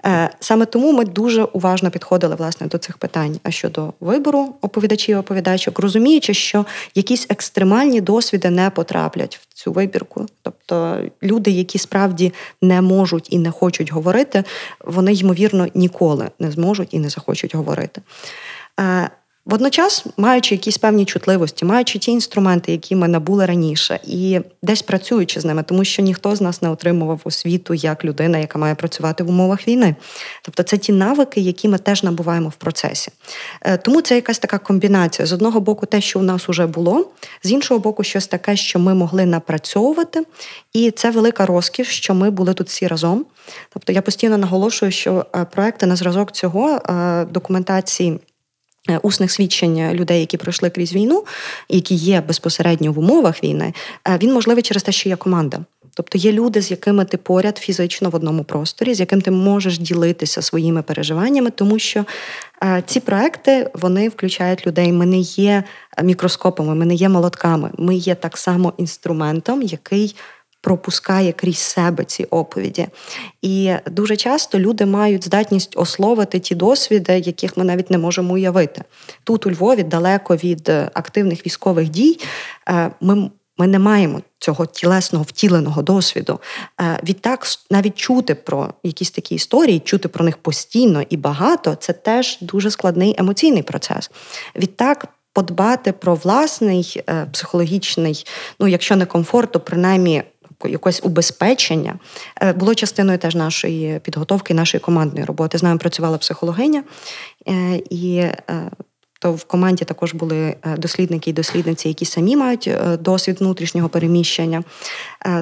[0.06, 5.80] Е, саме тому ми дуже уважно підходили власне до цих питань щодо вибору оповідачів оповідачок,
[5.80, 10.26] розуміючи, що якісь екстремальні досвіди не потраплять в цю вибірку.
[10.42, 14.44] Тобто люди, які справді не можуть і не хочуть говорити,
[14.86, 18.02] вони ймовірно ніколи не зможуть і не захочуть говорити.
[19.50, 25.40] Водночас, маючи якісь певні чутливості, маючи ті інструменти, які ми набули раніше, і десь працюючи
[25.40, 29.24] з ними, тому що ніхто з нас не отримував освіту як людина, яка має працювати
[29.24, 29.96] в умовах війни.
[30.42, 33.12] Тобто це ті навики, які ми теж набуваємо в процесі.
[33.62, 37.12] Е, тому це якась така комбінація з одного боку, те, що у нас вже було,
[37.44, 40.24] з іншого боку, щось таке, що ми могли напрацьовувати,
[40.74, 43.26] і це велика розкіш, що ми були тут всі разом.
[43.74, 48.20] Тобто я постійно наголошую, що е, проекти на зразок цього е, документації.
[48.90, 51.24] Е, усних свідчень людей, які пройшли крізь війну,
[51.70, 53.74] які є безпосередньо в умовах війни,
[54.08, 55.60] е, він можливий через те, що є команда.
[55.94, 59.80] Тобто є люди, з якими ти поряд фізично в одному просторі, з яким ти можеш
[59.80, 62.06] ділитися своїми переживаннями, тому що
[62.64, 64.92] е, ці проекти вони включають людей.
[64.92, 65.64] Ми не є
[66.04, 67.72] мікроскопами, ми не є молотками.
[67.78, 70.16] Ми є так само інструментом, який
[70.62, 72.88] пропускає крізь себе ці оповіді.
[73.42, 78.84] І дуже часто люди мають здатність ословити ті досвіди, яких ми навіть не можемо уявити.
[79.24, 82.20] Тут у Львові, далеко від активних військових дій,
[82.70, 83.30] е, ми.
[83.60, 86.40] Ми не маємо цього тілесного втіленого досвіду.
[86.82, 91.94] Е, відтак, навіть чути про якісь такі історії, чути про них постійно і багато це
[91.94, 94.12] теж дуже складний емоційний процес.
[94.56, 98.26] Відтак, подбати про власний е, психологічний,
[98.60, 100.24] ну якщо не комфорт, то принаймні
[100.66, 102.00] якось убезпечення
[102.42, 105.58] е, було частиною теж нашої підготовки, нашої командної роботи.
[105.58, 106.84] З нами працювала психологиня
[107.48, 108.18] е, і.
[108.18, 108.72] Е,
[109.20, 114.64] то в команді також були дослідники і дослідниці, які самі мають досвід внутрішнього переміщення.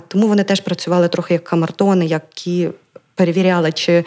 [0.07, 2.69] Тому вони теж працювали трохи як камартони, які
[3.15, 4.03] перевіряли, чи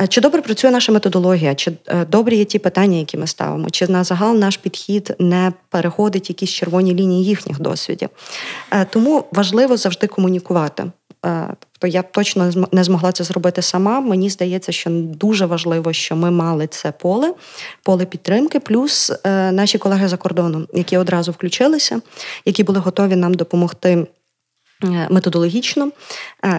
[0.00, 3.70] е, чи добре працює наша методологія, чи е, добрі є ті питання, які ми ставимо,
[3.70, 8.08] чи на загал наш підхід не переходить якісь червоні лінії їхніх досвідів.
[8.70, 10.84] Е, тому важливо завжди комунікувати.
[11.72, 14.00] Тобто я точно не змогла це зробити сама.
[14.00, 17.34] Мені здається, що дуже важливо, що ми мали це поле,
[17.82, 19.12] поле підтримки, плюс
[19.52, 22.00] наші колеги за кордоном, які одразу включилися,
[22.44, 24.06] які були готові нам допомогти
[25.10, 25.90] методологічно,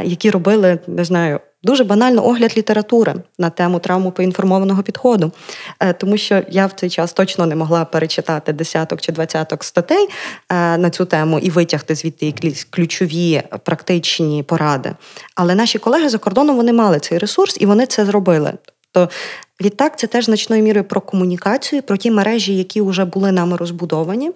[0.03, 1.39] які робили, не знаю.
[1.63, 5.31] Дуже банально огляд літератури на тему травму поінформованого підходу,
[5.79, 10.07] е, тому що я в цей час точно не могла перечитати десяток чи двадцяток статей
[10.49, 12.33] е, на цю тему і витягти звідти
[12.69, 14.91] ключові практичні поради.
[15.35, 18.53] Але наші колеги за кордоном вони мали цей ресурс і вони це зробили.
[18.93, 19.13] Тобто
[19.61, 24.31] Відтак, це теж значною мірою про комунікацію, про ті мережі, які вже були нами розбудовані,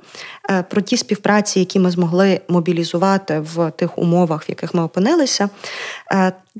[0.49, 5.49] е, про ті співпраці, які ми змогли мобілізувати в тих умовах, в яких ми опинилися.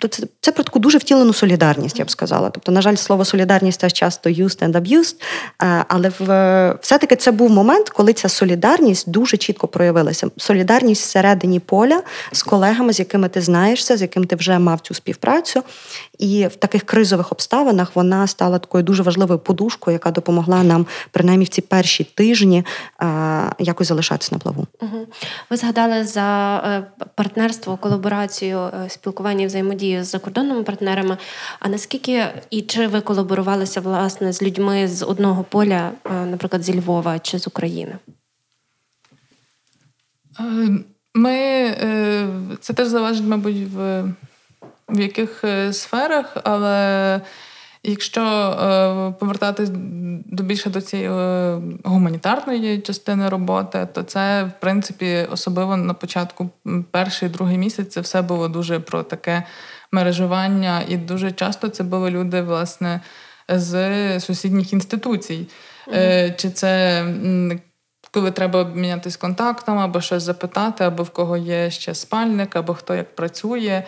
[0.09, 2.49] Це, це про таку дуже втілену солідарність, я б сказала.
[2.49, 5.15] Тобто, на жаль, слово солідарність теж часто used and abused,
[5.87, 10.29] але в все-таки це був момент, коли ця солідарність дуже чітко проявилася.
[10.37, 14.93] Солідарність всередині поля з колегами, з якими ти знаєшся, з яким ти вже мав цю
[14.93, 15.63] співпрацю.
[16.17, 21.45] І в таких кризових обставинах вона стала такою дуже важливою подушкою, яка допомогла нам принаймні
[21.45, 22.65] в ці перші тижні
[23.59, 24.67] якось залишатися на плаву.
[25.49, 26.83] Ви згадали за е,
[27.15, 29.45] партнерство, колаборацію, е, спілкування,
[29.87, 31.17] взаємодію з закордонними партнерами.
[31.59, 36.79] А наскільки і чи ви колаборувалися власне з людьми з одного поля, е, наприклад, зі
[36.79, 37.97] Львова чи з України?
[41.13, 41.73] Ми
[42.61, 44.03] це теж залежить, мабуть, в
[44.89, 47.21] в яких е, сферах, але
[47.83, 49.69] якщо е, повертатись
[50.25, 56.49] до більше до цієї е, гуманітарної частини роботи, то це в принципі особливо на початку
[56.91, 59.43] перший другий місяць це все було дуже про таке
[59.91, 63.01] мережування, і дуже часто це були люди, власне,
[63.49, 65.47] з сусідніх інституцій.
[65.87, 66.35] Mm-hmm.
[66.35, 67.03] Чи це
[68.11, 72.95] коли треба обмінятися контактами, або щось запитати, або в кого є ще спальник, або хто
[72.95, 73.83] як працює.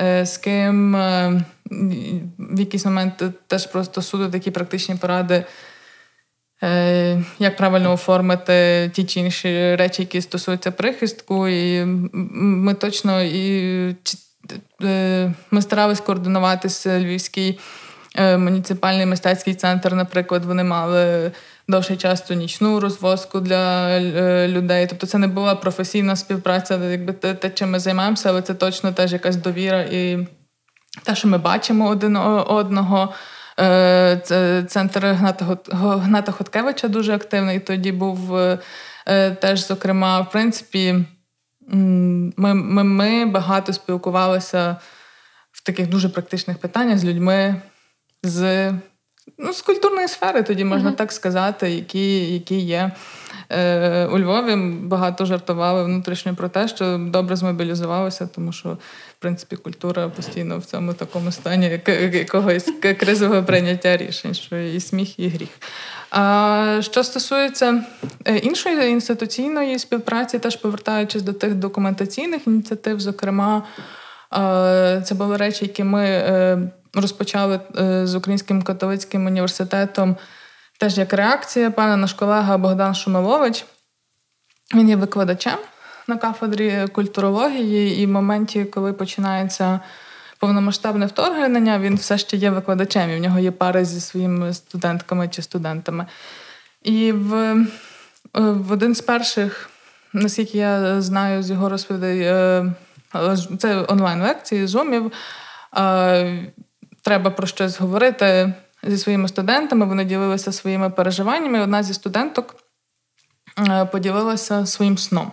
[0.00, 1.44] Е, з ким е,
[2.38, 5.44] в якийсь момент теж просто суду такі практичні поради.
[7.38, 11.48] як правильно оформити ті чи інші речі, які стосуються прихистку.
[11.48, 11.84] І
[12.32, 13.96] ми точно і
[15.50, 17.60] ми старалися координуватися Львівський
[18.18, 21.32] муніципальний мистецький центр, наприклад, вони мали
[21.68, 24.86] довший час нічну розвозку для е, людей.
[24.86, 29.12] Тобто це не була професійна співпраця, якби те, чим ми займаємося, але це точно теж
[29.12, 30.26] якась довіра і
[31.02, 33.12] те, що ми бачимо один одного.
[33.60, 35.06] Е, Центр
[35.80, 37.60] Гната Хоткевича дуже активний.
[37.60, 38.58] Тоді був е,
[39.30, 41.04] теж, зокрема, в принципі,
[41.68, 44.76] ми, ми, ми багато спілкувалися
[45.52, 47.62] в таких дуже практичних питаннях з людьми
[48.22, 48.72] з
[49.38, 50.96] ну, з культурної сфери, тоді можна uh-huh.
[50.96, 52.90] так сказати, які які є.
[53.50, 58.68] Е, У Львові багато жартували внутрішньо про те, що добре змобілізувалися, тому що,
[59.18, 61.80] в принципі, культура постійно в цьому такому стані
[62.12, 65.48] якогось кризового прийняття рішень, що і сміх, і гріх.
[66.80, 67.84] Що стосується
[68.24, 73.62] е, іншої інституційної співпраці, теж повертаючись до тих документаційних ініціатив, зокрема,
[74.34, 76.58] е, це були речі, які ми е,
[76.94, 77.60] розпочали
[78.04, 80.16] з Українським католицьким університетом
[80.78, 81.70] теж як реакція.
[81.70, 83.64] Пане наш колега Богдан Шумилович.
[84.74, 85.58] Він є викладачем
[86.06, 89.80] на кафедрі культурології, і в моменті, коли починається
[90.42, 95.28] повномасштабне вторгнення, він все ще є викладачем, і в нього є пари зі своїми студентками
[95.28, 96.06] чи студентами.
[96.82, 97.66] І в, е,
[98.34, 99.70] в один з перших,
[100.12, 102.74] наскільки я знаю з його розповідей, е,
[103.58, 105.12] це онлайн-лекції, зумів
[107.02, 109.86] треба про щось говорити зі своїми студентами.
[109.86, 111.60] Вони ділилися своїми переживаннями.
[111.60, 112.56] Одна зі студенток
[113.58, 115.32] е, поділилася своїм сном.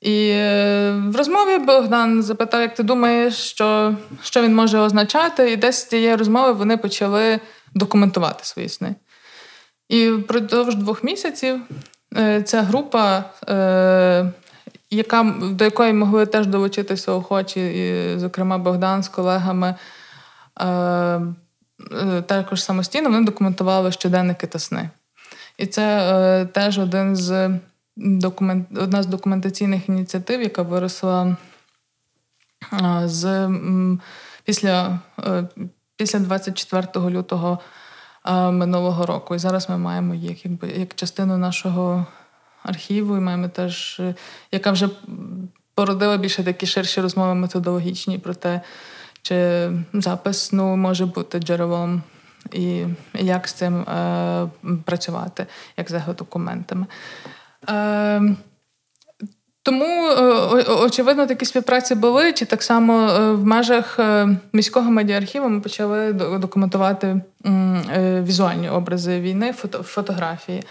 [0.00, 5.56] І е, в розмові Богдан запитав, як ти думаєш, що що він може означати, і
[5.56, 7.40] десь з цієї розмови вони почали
[7.74, 8.94] документувати свої сни.
[9.88, 11.60] І впродовж двох місяців
[12.16, 13.24] е, ця група,
[14.90, 19.74] яка, до якої могли теж долучитися охочі, і, зокрема, Богдан з колегами,
[20.60, 20.66] Е,
[21.92, 24.90] е, також самостійно вони документували щоденники та сни.
[25.58, 27.50] І це е, теж один з
[27.98, 31.36] документ, одна з документаційних ініціатив, яка виросла
[33.04, 33.50] з
[34.44, 34.98] після
[35.96, 37.58] після 24 лютого
[38.34, 39.34] минулого року.
[39.34, 42.06] І зараз ми маємо їх якби як частину нашого
[42.62, 44.00] архіву, і маємо теж,
[44.52, 44.88] яка вже
[45.74, 48.60] породила більше такі ширші розмови методологічні про те
[49.22, 52.02] чи запис ну, може бути джерелом,
[52.52, 52.84] і
[53.14, 54.48] як з цим е,
[54.84, 56.86] працювати, як з документами.
[57.70, 58.36] Е,
[59.68, 60.22] тому, е,
[60.72, 66.12] очевидно, такі співпраці були, чи так само е, в межах е, міського медіархіву ми почали
[66.12, 67.20] документувати
[68.22, 70.62] візуальні образи війни, фото, фотографії.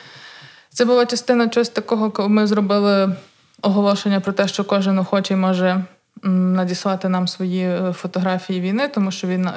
[0.70, 3.16] Це була частина чогось такого, коли ми зробили
[3.62, 5.84] оголошення про те, що кожен охочий може
[6.24, 9.50] надіслати нам свої фотографії війни, тому що він.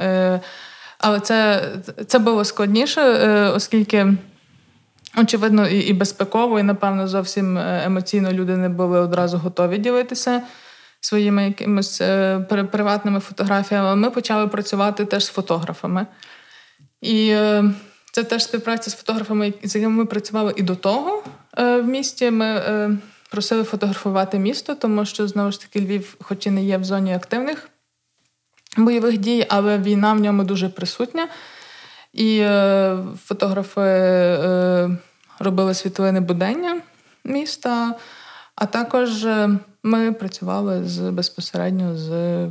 [0.98, 1.68] Але це
[2.06, 3.02] це було складніше,
[3.54, 4.06] оскільки,
[5.16, 10.42] очевидно, і і безпеково, і, напевно, зовсім емоційно люди не були одразу готові ділитися
[11.00, 11.98] своїми якимись
[12.48, 13.96] приватними фотографіями.
[13.96, 16.06] Ми почали працювати теж з фотографами.
[17.00, 17.36] І
[18.12, 21.22] це теж співпраця з фотографами, з якими ми працювали і до того
[21.56, 22.30] в місті.
[22.30, 22.62] Ми
[23.30, 27.14] просили фотографувати місто, тому що знову ж таки Львів, хоч і не є в зоні
[27.14, 27.68] активних
[28.76, 31.28] бойових дій, але війна в ньому дуже присутня.
[32.12, 34.90] І е, фотографи е,
[35.38, 36.80] робили світлини будення
[37.24, 37.94] міста,
[38.54, 39.50] а також е,
[39.82, 42.50] ми працювали з безпосередньо з.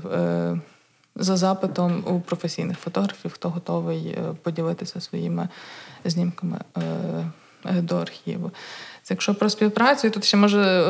[1.21, 5.47] За запитом у професійних фотографів, хто готовий поділитися своїми
[6.05, 6.57] знімками
[7.65, 8.51] до архіву.
[9.09, 10.83] Якщо про співпрацю, тут ще може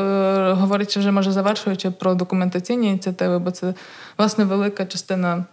[0.52, 3.74] говорячи, вже може завершуючи про документаційні ініціативи, бо це
[4.18, 5.44] власне велика частина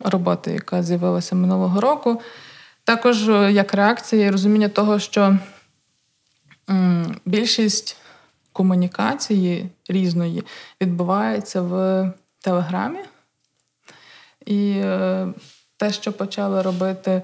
[0.00, 2.20] роботи, яка з'явилася минулого року.
[2.88, 5.38] Також е, як реакція і розуміння того, що
[7.24, 7.96] більшість
[8.52, 10.44] комунікації різної
[10.80, 12.04] відбувається в
[12.40, 12.98] Телеграмі.
[14.46, 15.28] І е,
[15.76, 17.22] те, що почали робити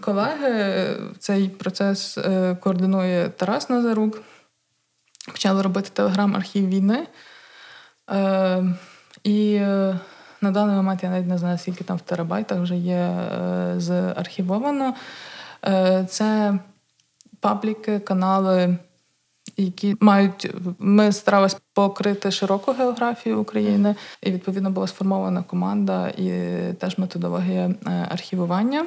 [0.00, 0.86] колеги.
[1.18, 4.22] Цей процес е, координує Тарас Назарук.
[5.32, 7.06] Почали робити телеграм-архів війни.
[9.24, 9.60] І
[10.40, 13.28] на даний момент я навіть не знаю, скільки там в терабайтах вже є
[13.76, 14.94] заархівовано.
[16.08, 16.58] Це
[17.40, 18.78] пабліки, канали,
[19.56, 20.54] які мають.
[20.78, 27.74] Ми старалися покрити широку географію України, і відповідно була сформована команда і теж методологія
[28.08, 28.86] архівування.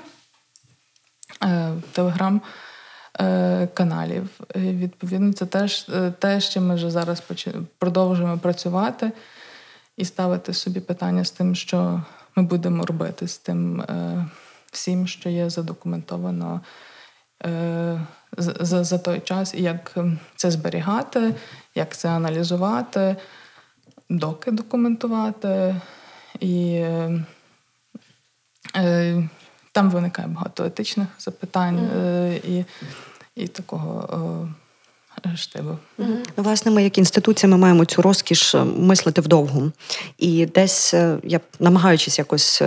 [1.92, 2.42] Телеграм
[3.74, 4.30] каналів.
[4.56, 5.90] Відповідно, це теж
[6.20, 7.24] те, що ми вже зараз
[7.78, 9.12] продовжуємо працювати
[10.00, 12.02] і ставити собі питання з тим, що
[12.36, 13.84] ми будемо робити з тим
[14.72, 16.62] всім, що є задокументовано
[18.38, 19.98] за, за той час, і як
[20.36, 21.36] це зберігати,
[21.76, 23.16] як це аналізувати,
[24.10, 25.76] доки документувати.
[26.40, 26.84] І
[28.76, 29.30] е,
[29.72, 32.66] там виникає багато етичних запитань е, і
[33.36, 34.50] і такого
[35.26, 35.78] е, штибу.
[35.98, 39.72] Ну, власне, ми як інституція ми маємо цю розкіш мислити вдовгу.
[40.18, 40.94] І десь
[41.24, 42.62] я намагаючись якось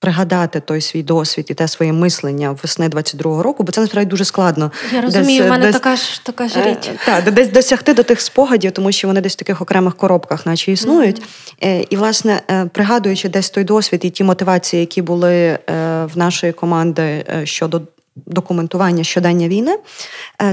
[0.00, 4.24] пригадати той свій досвід і те своє мислення весни 22-го року, бо це насправді дуже
[4.24, 4.72] складно.
[4.94, 6.90] Я розумію, десь, в мене десь, така ж така ж річ.
[6.94, 10.46] Е, так, десь досягти до тих спогадів, тому що вони десь в таких окремих коробках,
[10.46, 11.22] наче існують.
[11.62, 11.86] Mm-hmm.
[11.90, 17.24] І, власне, е, пригадуючи десь той досвід і ті мотивації, які були в нашої команди
[17.44, 17.82] щодо
[18.16, 19.78] документування щодення війни,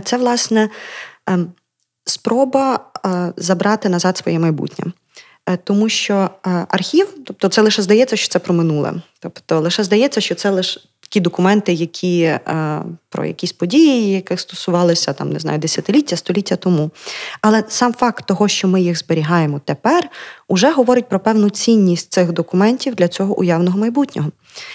[0.03, 0.69] це власне
[1.27, 1.51] ем,
[2.05, 2.79] спроба
[3.37, 4.85] забрати назад своє майбутнє.
[5.45, 8.93] Е, тому що е, архів, тобто це лише здається, що це про минуле.
[9.19, 10.79] Тобто, лише здається, що це лише
[11.13, 16.91] такі документи, які е, про якісь події, яких стосувалися там, не знаю, десятиліття, століття тому.
[17.41, 20.09] Але сам факт того, що ми їх зберігаємо тепер,
[20.47, 24.29] уже говорить про певну цінність цих документів для цього уявного майбутнього.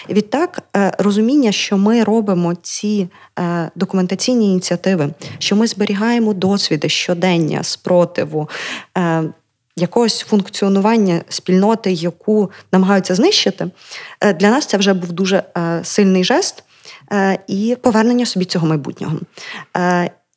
[0.07, 0.63] І відтак
[0.97, 3.07] розуміння, що ми робимо ці
[3.75, 5.09] документаційні ініціативи,
[5.39, 8.49] що ми зберігаємо досвіди щодення спротиву
[9.81, 13.71] якогось функціонування спільноти, яку намагаються знищити,
[14.21, 16.63] е, для нас це вже був дуже е, сильний жест
[17.11, 19.19] е, і повернення собі цього майбутнього.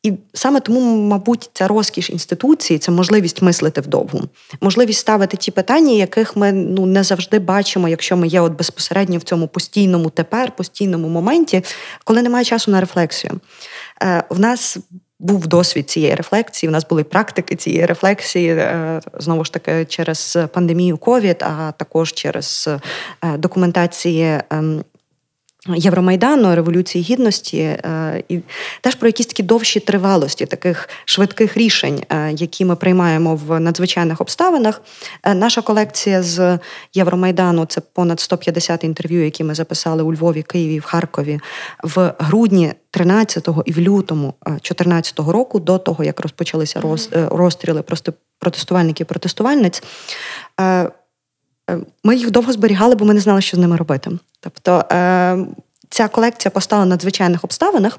[0.03, 4.21] І саме тому, мабуть, ця розкіш інституції це можливість мислити вдовгу,
[4.61, 9.19] можливість ставити ті питання, яких ми ну не завжди бачимо, якщо ми є от безпосередньо
[9.19, 11.65] в цьому постійному тепер, постійному моменті,
[12.05, 13.41] коли немає часу на рефлексію.
[14.31, 14.79] В нас
[15.23, 16.71] був досвід цієї рефлексії.
[16.71, 22.13] У нас були практики цієї рефлексії е, знову ж таки через пандемію ковід, а також
[22.13, 22.69] через
[23.25, 24.85] е, документації ем,
[25.69, 28.41] Євромайдану, Революції Гідності, е, і
[28.81, 34.21] теж про якісь такі довші тривалості, таких швидких рішень, е, які ми приймаємо в надзвичайних
[34.21, 34.83] обставинах.
[35.23, 36.59] Е, наша колекція з
[36.95, 41.41] Євромайдану це понад 150 інтерв'ю, які ми записали у Львові, Києві, в Харкові
[41.83, 46.83] в грудні 13-го і в лютому 14-го року, до того як розпочалися
[47.13, 47.83] розстріли
[48.39, 49.83] протестувальників і протестувальниць.
[52.05, 54.11] Ми їх довго зберігали, бо ми не знали, що з ними робити.
[54.41, 55.37] Тобто е,
[55.93, 57.99] ця колекція постала в надзвичайних обставинах.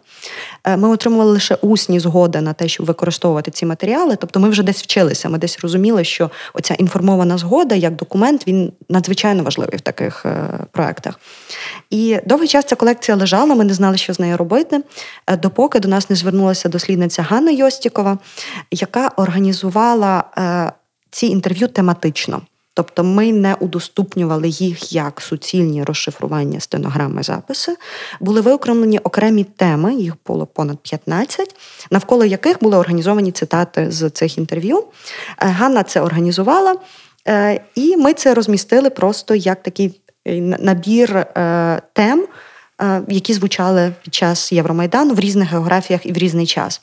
[0.63, 4.15] Е, ми отримували лише усні згоди на те, щоб використовувати ці матеріали.
[4.15, 5.29] Тобто, ми вже десь вчилися.
[5.29, 10.49] Ми десь розуміли, що оця інформована згода як документ він надзвичайно важливий в таких е,
[10.71, 11.19] проектах.
[11.89, 13.55] І довгий час ця колекція лежала.
[13.55, 14.83] Ми не знали, що з нею робити.
[15.41, 18.17] Допоки до нас не звернулася дослідниця Ганна Йостікова,
[18.71, 20.23] яка організувала
[21.11, 22.41] ці інтерв'ю тематично.
[22.73, 27.75] Тобто ми не удоступнювали їх як суцільні розшифрування стенограми записи.
[28.19, 31.55] Були виокремлені окремі теми, їх було понад 15,
[31.91, 34.77] навколо яких були організовані цитати з цих інтерв'ю.
[34.77, 34.83] Е,
[35.37, 36.75] Ганна це організувала,
[37.27, 41.25] е, і ми це розмістили просто як такий е, набір
[41.93, 42.27] тем,
[43.07, 46.81] які звучали під час Євромайдану в різних географіях і в різний час.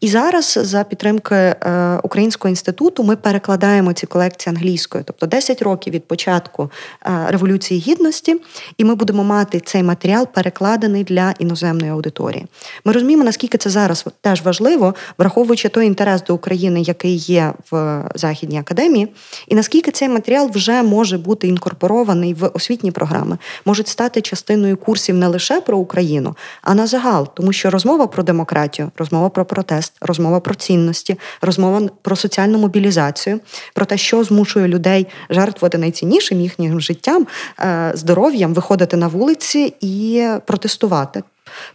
[0.00, 5.92] І зараз за підтримки е, Українського інституту ми перекладаємо ці колекції англійською, тобто 10 років
[5.94, 6.70] від початку
[7.06, 8.40] е, революції гідності,
[8.78, 12.46] і ми будемо мати цей матеріал перекладений для іноземної аудиторії.
[12.84, 18.02] Ми розуміємо, наскільки це зараз теж важливо, враховуючи той інтерес до України, який є в
[18.14, 19.08] західній академії,
[19.48, 25.16] і наскільки цей матеріал вже може бути інкорпорований в освітні програми, можуть стати частиною курсів
[25.16, 29.85] не лише про Україну, а на загал, тому що розмова про демократію, розмова про протест
[29.86, 33.40] протест, розмова про цінності, розмова про соціальну мобілізацію,
[33.74, 37.26] про те, що змушує людей жертвувати найціннішим їхнім життям,
[37.60, 41.22] е, здоров'ям, виходити на вулиці і протестувати.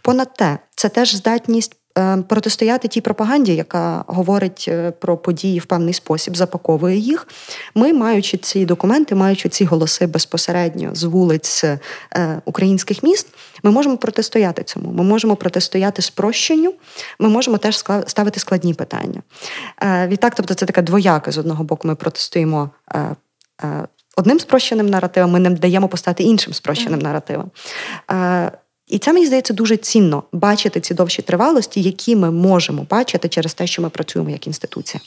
[0.02, 1.76] Понад те, це теж здатність
[2.28, 7.28] протистояти тій пропаганді, яка говорить е, про події в певний спосіб, запаковує їх.
[7.74, 11.78] Ми, маючи ці документи, маючи ці голоси безпосередньо з вулиць е,
[12.44, 13.26] українських міст,
[13.62, 14.92] ми можемо протистояти цьому.
[14.92, 16.74] Ми можемо протистояти спрощенню,
[17.18, 17.76] ми можемо теж
[18.06, 19.22] ставити складні питання.
[20.06, 22.70] Відтак, тобто, це така двояка з одного боку, ми протистоїмо.
[24.16, 27.50] Одним спрощеним наративом ми не даємо постати іншим спрощеним наративом.
[28.88, 33.54] І це мені здається дуже цінно бачити ці довші тривалості, які ми можемо бачити через
[33.54, 35.00] те, що ми працюємо як інституція.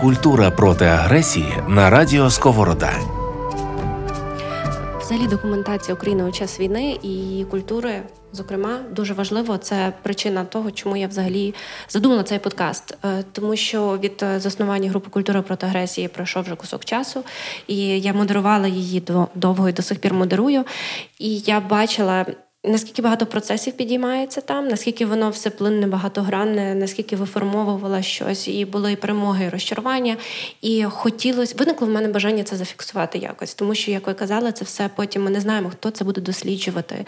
[0.00, 3.17] Культура проти агресії на радіо Сковорода.
[5.08, 8.02] Взагалі, документація України у час війни і культури,
[8.32, 9.58] зокрема, дуже важливо.
[9.58, 11.54] Це причина того, чому я взагалі
[11.88, 12.98] задумала цей подкаст.
[13.04, 17.24] Е, тому що від е, заснування групи культури проти агресії пройшов вже кусок часу,
[17.66, 19.02] і я модерувала її
[19.34, 20.64] довго і до сих пір модерую.
[21.18, 22.26] І я бачила
[22.68, 28.92] Наскільки багато процесів підіймається там, наскільки воно все плинне, багатогранне, наскільки виформовувала щось, і були
[28.92, 30.16] і перемоги, і розчарування.
[30.62, 34.64] І хотілося, виникло в мене бажання це зафіксувати якось, тому що, як ви казали, це
[34.64, 37.04] все потім ми не знаємо, хто це буде досліджувати.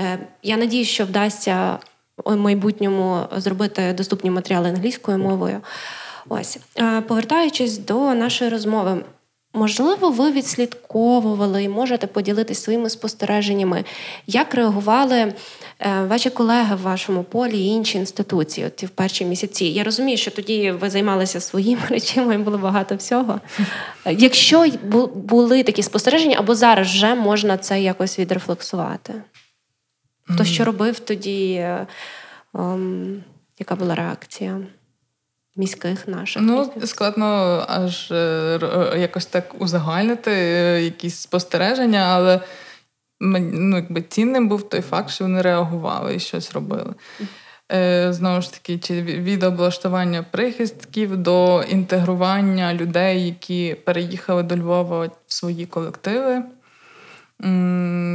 [0.00, 1.78] Е, я надію, що вдасться
[2.24, 5.60] у майбутньому зробити доступні матеріали англійською мовою.
[6.28, 9.04] Ось е, повертаючись до нашої розмови.
[9.54, 13.84] Можливо, ви відслідковували і можете поділитися своїми спостереженнями,
[14.26, 15.34] як реагували е,
[16.04, 19.64] ваші колеги в вашому полі і інші інституції от в перші місяці.
[19.64, 23.40] Я розумію, що тоді ви займалися своїми речами і було багато всього.
[24.06, 24.66] Якщо
[25.14, 29.14] були такі спостереження, або зараз вже можна це якось відрефлексувати,
[30.38, 31.66] то що робив тоді?
[32.54, 33.24] Ем,
[33.58, 34.60] яка була реакція?
[35.56, 36.42] Міських наших.
[36.42, 37.24] Ну, складно
[37.68, 42.40] аж е, е, якось так узагальнити е, якісь спостереження, але
[43.20, 46.94] ну, якби цінним був той факт, що вони реагували і щось робили.
[48.08, 55.32] Знову ж таки, чи від облаштування прихистків до інтегрування людей, які переїхали до Львова в
[55.32, 56.42] свої колективи.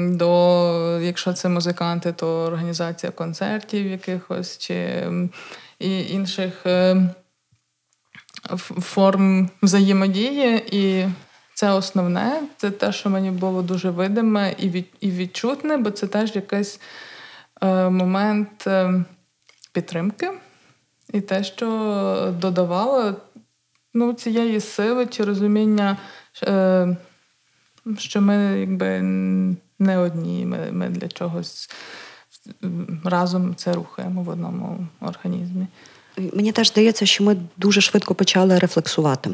[0.09, 5.07] До, якщо це музиканти, то організація концертів якихось чи
[5.79, 6.65] і інших
[8.55, 11.07] форм взаємодії, і
[11.53, 12.41] це основне.
[12.57, 16.79] Це те, що мені було дуже видиме і від, і відчутне, бо це теж якийсь
[17.61, 19.03] е, момент е,
[19.71, 20.31] підтримки,
[21.13, 23.15] і те, що додавало
[23.93, 25.97] ну, цієї сили чи розуміння,
[26.43, 26.97] е,
[27.97, 29.01] що ми якби
[29.79, 31.69] не одні, ми, ми для чогось
[33.03, 35.67] разом це рухаємо в одному організмі.
[36.17, 39.29] Мені теж здається, що ми дуже швидко почали рефлексувати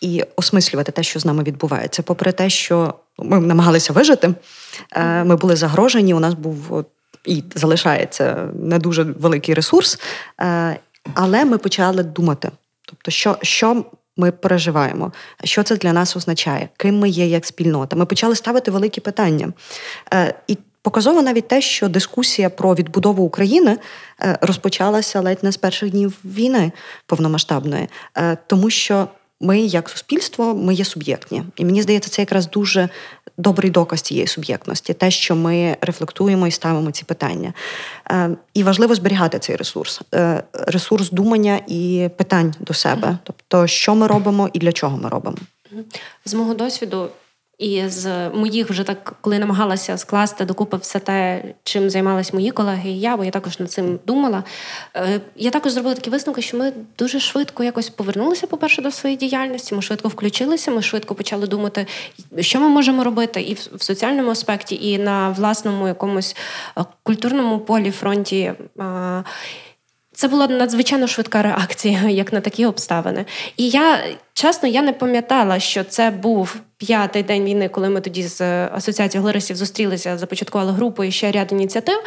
[0.00, 2.02] і осмислювати те, що з нами відбувається.
[2.02, 4.34] Попри те, що ми намагалися вижити,
[4.92, 6.14] е, ми були загрожені.
[6.14, 6.84] У нас був
[7.24, 9.98] і залишається не дуже великий ресурс,
[10.40, 10.76] е,
[11.14, 12.50] але ми почали думати.
[12.86, 13.84] Тобто, що, що
[14.16, 15.12] ми переживаємо,
[15.44, 17.96] що це для нас означає, ким ми є як спільнота.
[17.96, 19.52] Ми почали ставити великі питання.
[20.14, 23.78] Е, і Показово навіть те, що дискусія про відбудову України
[24.20, 26.72] е, розпочалася ледь не з перших днів війни
[27.06, 29.08] повномасштабної, е, тому що
[29.40, 32.88] ми, як суспільство, ми є суб'єктні, і мені здається, це якраз дуже
[33.38, 37.52] добрий доказ цієї суб'єктності, те, що ми рефлектуємо і ставимо ці питання.
[38.10, 40.00] Е, і важливо зберігати цей ресурс,
[40.52, 45.36] ресурс думання і питань до себе, тобто, що ми робимо і для чого ми робимо.
[46.24, 47.08] З мого досвіду
[47.62, 52.90] і з моїх вже так, коли намагалася скласти докупи все те, чим займались мої колеги,
[52.90, 54.44] і я, бо я також над цим думала.
[54.96, 59.16] Е, я також зробила такі висновки, що ми дуже швидко якось повернулися, по-перше, до своєї
[59.16, 59.74] діяльності.
[59.74, 61.86] Ми швидко включилися, ми швидко почали думати,
[62.40, 66.36] що ми можемо робити і в соціальному аспекті, і на власному якомусь
[66.78, 68.52] е, культурному полі фронті.
[70.14, 73.24] Це була надзвичайно швидка реакція, як на такі обставини.
[73.56, 74.04] І я
[74.34, 76.56] чесно я не пам'ятала, що це був
[76.86, 81.52] п'ятий день війни, коли ми тоді з асоціацією глорисів зустрілися, започаткували групу і ще ряд
[81.52, 81.98] ініціатив.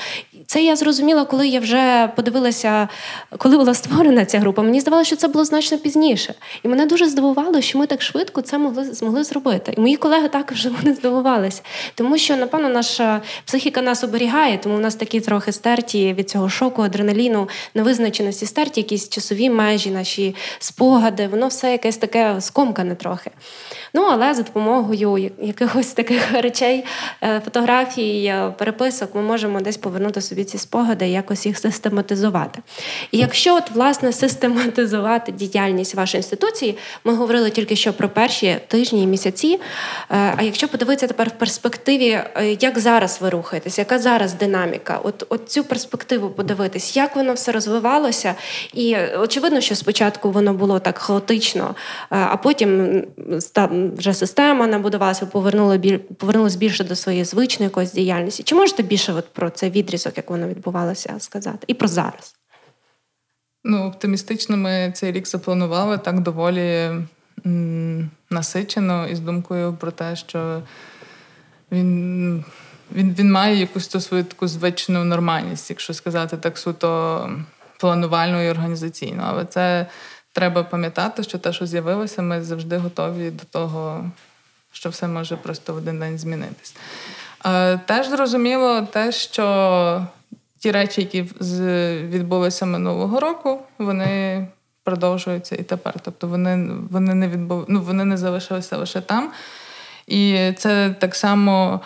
[0.48, 2.90] Це я зрозуміла, коли я вже подивилася,
[3.38, 4.62] коли була створена ця група.
[4.62, 6.34] Мені здавалося, що це було значно пізніше.
[6.64, 9.74] І мене дуже здивувало, що ми так швидко це могли змогли зробити.
[9.78, 11.62] І мої колеги також вони здивувалися,
[11.96, 16.50] тому що, напевно, наша психіка нас оберігає, тому у нас такі трохи стерті від цього
[16.50, 21.28] шоку, адреналіну, невизначеності, стерті, якісь часові межі, наші спогади.
[21.28, 23.32] Воно все якесь таке скомкане трохи.
[23.96, 26.86] Ну але за допомогою якихось таких речей,
[27.24, 32.60] е, фотографій, е, переписок, ми можемо десь повернути собі ці спогади і якось їх систематизувати.
[33.12, 39.04] І якщо от власне систематизувати діяльність вашої інституції, ми говорили тільки що про перші тижні
[39.04, 39.60] і місяці.
[40.12, 42.20] Е, а якщо подивитися тепер в перспективі,
[42.60, 45.00] як зараз ви рухаєтесь, яка зараз динаміка?
[45.04, 48.36] От, от цю перспективу подивитись, як воно все розвивалося,
[48.74, 51.76] і очевидно, що спочатку воно було так хаотично,
[52.10, 53.02] а потім
[53.98, 55.80] вже система набудувалася, повернула
[56.18, 58.44] повернулася більше до своєї звичної якоїсь діяльності.
[58.44, 61.58] Чи можете більше от про цей відрізок, як воно відбувалося, сказати?
[61.68, 62.36] І про зараз?
[63.64, 66.92] Ну, оптимістично ми цей рік запланували так доволі
[67.46, 70.62] м- насичено і з думкою про те, що
[71.72, 72.44] він
[72.96, 77.30] він, він має якусь ту свою таку звичну нормальність, якщо сказати так суто
[77.80, 79.24] планувально і організаційно.
[79.28, 79.86] Але це
[80.36, 84.06] треба пам'ятати, що те, що з'явилося, ми завжди готові до того,
[84.72, 86.76] що все може просто в один день змінитись.
[87.46, 90.08] Е, теж зрозуміло те, що
[90.60, 91.22] ті речі, які
[92.08, 94.48] відбулися минулого року, вони
[94.84, 95.94] продовжуються і тепер.
[96.02, 97.66] Тобто вони вони не відбув...
[97.68, 99.32] ну, вони не залишилися лише там.
[100.08, 101.82] І це так само.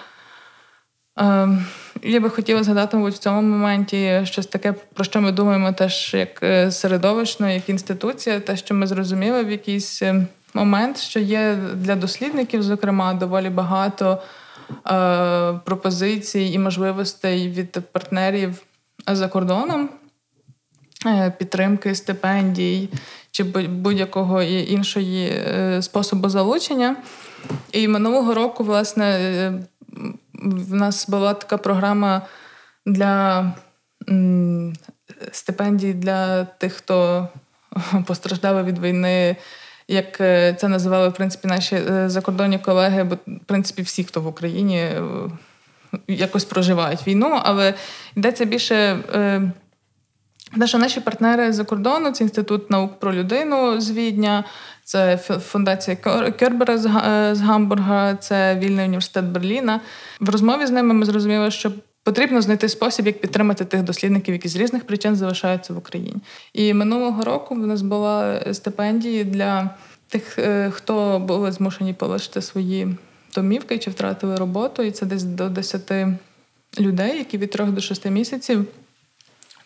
[1.20, 1.50] Е,
[2.04, 6.44] я би хотіла згадати в цьому моменті щось таке, про що ми думаємо, теж як
[6.44, 11.96] е, середовищно, як інституція, те, що ми зрозуміли в якийсь е, момент, що є для
[11.96, 14.22] дослідників, зокрема, доволі багато
[14.88, 18.62] е, пропозицій і можливостей від партнерів
[19.08, 19.90] за кордоном,
[21.38, 22.90] підтримки, стипендій
[23.32, 26.96] чи будь-якого іншої е, способу залучення.
[27.72, 29.52] І минулого року, власне,
[30.34, 32.22] в нас була така програма
[32.86, 33.46] для
[35.32, 37.28] стипендій для тих, хто
[38.08, 39.36] постраждав від війни.
[39.88, 44.22] Як е, це називали в принципі наші е, закордонні колеги, бо в принципі всі, хто
[44.22, 45.02] в Україні е,
[46.08, 47.74] якось проживають війну, але
[48.16, 49.00] йдеться більше.
[50.58, 54.44] Те, наші партнери за кордону, це інститут наук про людину з Відня,
[54.84, 55.98] це фундація
[56.40, 56.78] Кербера
[57.36, 59.82] з Гамбурга, це Вільний університет Берліна.
[60.20, 61.72] В розмові з ними ми зрозуміли, що
[62.04, 66.16] потрібно знайти спосіб, як підтримати тих дослідників, які з різних причин залишаються в Україні.
[66.54, 69.70] І минулого року в нас була стипендія для
[70.08, 72.98] тих, е, хто були змушені полишити свої
[73.36, 74.84] домівки чи втратили роботу.
[74.84, 75.92] І це десь до 10
[76.80, 78.66] людей, які від 3 до 6 місяців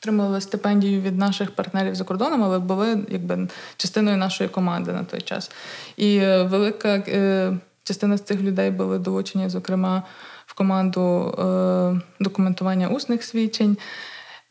[0.04, 3.48] отримали стипендію від наших партнерів за кордоном, але були якби
[3.78, 5.52] частиною нашої команди на той час.
[5.98, 10.04] І е, велика е, частина з цих людей були долучені, зокрема,
[10.46, 13.78] в команду е, документування усних свідчень.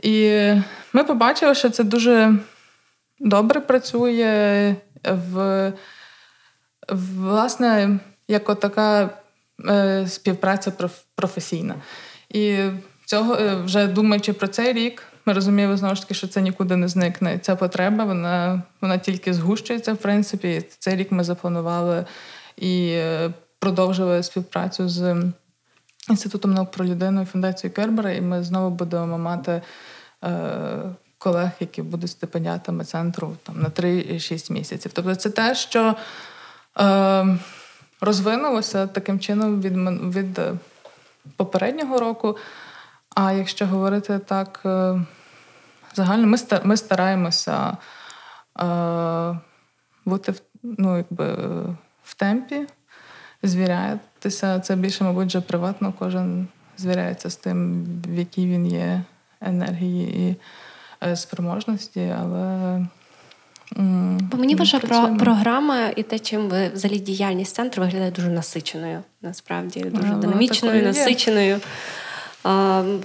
[0.03, 0.49] І
[0.93, 2.35] ми побачили, що це дуже
[3.21, 5.73] добре працює в
[6.89, 7.99] власне,
[8.29, 9.11] як така
[10.07, 10.73] співпраця
[11.15, 11.75] професійна.
[12.29, 12.59] І
[13.05, 16.89] цього вже думаючи про цей рік, ми розуміємо знову ж таки, що це нікуди не
[16.89, 17.39] зникне.
[17.39, 20.65] Ця потреба вона вона тільки згущується, в принципі.
[20.79, 22.05] Цей рік ми запланували
[22.57, 25.17] і е, продовжили співпрацю з
[26.11, 28.13] інститутом наук про людину і фундацією Кербера.
[28.13, 29.63] І ми знову будемо мати
[30.25, 30.31] е,
[31.19, 34.93] колег, які будуть стипендіатами центру там на 3-6 місяців.
[34.95, 35.95] Тобто, це те, що
[36.81, 37.39] е,
[38.01, 39.77] розвинулося таким чином від
[40.17, 40.41] від
[41.37, 42.37] попереднього року.
[43.15, 45.01] А якщо говорити так е,
[45.95, 47.77] загально, ми ми стараємося
[48.61, 49.39] е,
[50.05, 51.35] бути ну, якби,
[52.05, 52.67] в темпі,
[53.43, 54.61] звірятися.
[54.61, 59.03] Це більше, мабуть, вже приватно, кожен звіряється з тим, в якій він є
[59.41, 60.37] енергії і
[61.07, 62.87] е, спроможності, але.
[64.21, 69.03] Бо мені ваша про програма і те, чим ви взагалі діяльність центру виглядає дуже насиченою,
[69.23, 71.61] насправді, дуже динамічною, насиченою.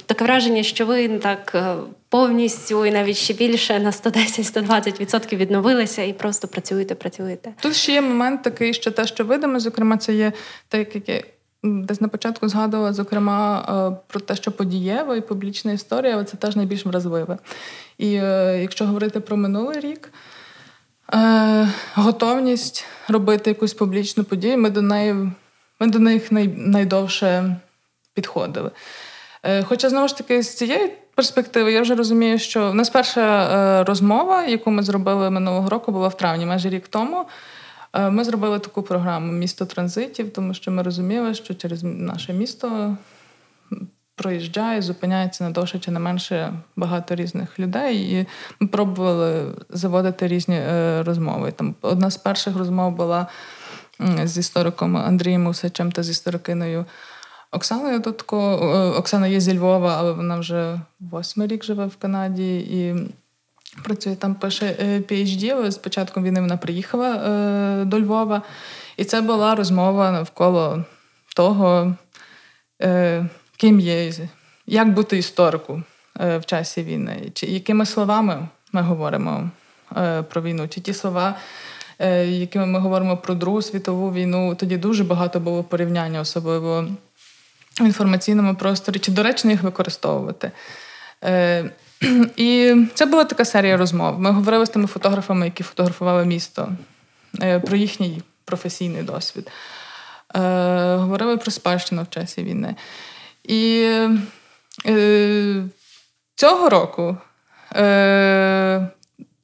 [0.05, 1.75] Таке враження, що ви так е,
[2.09, 7.53] повністю і навіть ще більше на 110-120% відновилися і просто працюєте, працюєте.
[7.61, 10.31] Тут ще є момент такий, що те, що видимо, зокрема, це є
[10.67, 11.23] те, як я
[11.63, 16.37] десь на початку згадувала, зокрема, е, про те, що подієва і публічна історія, але це
[16.37, 17.37] теж найбільш вразливе.
[17.97, 20.11] І е, якщо говорити про минулий рік.
[21.93, 24.57] Готовність робити якусь публічну подію.
[24.57, 25.13] Ми до неї
[25.79, 27.55] ми до них най, найдовше
[28.13, 28.71] підходили.
[29.43, 33.43] Е, хоча, знову ж таки, з цієї перспективи я вже розумію, що в нас перша
[33.43, 37.25] е, розмова, яку ми зробили минулого року, була в травні, майже рік тому.
[37.93, 42.97] Е, ми зробили таку програму Місто транзитів, тому що ми розуміли, що через наше місто
[44.15, 48.11] проїжджає, зупиняється не довше чи не менше багато різних людей.
[48.11, 48.27] І
[48.59, 50.61] ми пробували заводити різні
[51.01, 51.51] розмови.
[51.51, 53.27] Там одна з перших розмов була
[54.23, 56.85] з істориком Андрієм Усачем та з історикиною
[57.51, 58.37] Оксаною Дудко.
[58.39, 62.95] Е, Оксана є зі Львова, але вона вже восьмий рік живе в Канаді і
[63.83, 64.75] працює там, пише
[65.09, 68.41] PhD, але з початком війни вона приїхала е, до Львова.
[68.97, 70.85] І це була розмова навколо
[71.35, 71.95] того,
[72.81, 73.25] е,
[73.57, 74.13] ким є,
[74.67, 75.83] як бути історику
[76.15, 79.49] в часі війни, чи якими словами ми говоримо
[80.29, 81.35] про війну, чи ті слова.
[82.25, 86.87] Якими ми говоримо про Другу світову війну, тоді дуже багато було порівняння, особливо
[87.79, 90.51] в інформаційному просторі, чи доречно їх використовувати.
[91.23, 91.69] Е,
[92.35, 94.19] І це була така серія розмов.
[94.19, 96.69] Ми говорили з тими фотографами, які фотографували місто,
[97.41, 99.51] е, про їхній професійний досвід.
[100.35, 100.39] Е,
[100.95, 102.75] Говорили про спадщину в часі війни.
[103.43, 103.89] І
[106.35, 107.17] цього року.
[107.75, 108.87] Е,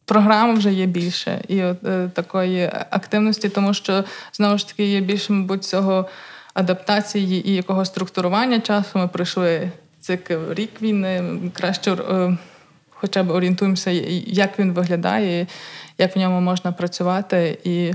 [0.05, 4.03] програм вже є більше і от такої активності, тому що
[4.33, 6.09] знову ж таки є більше, мабуть, цього
[6.53, 8.99] адаптації і якого структурування часу.
[8.99, 12.37] Ми пройшли цикл рік війни, краще е,
[12.89, 13.91] хоча б орієнтуємося,
[14.27, 15.47] як він виглядає,
[15.97, 17.59] як в ньому можна працювати.
[17.63, 17.93] І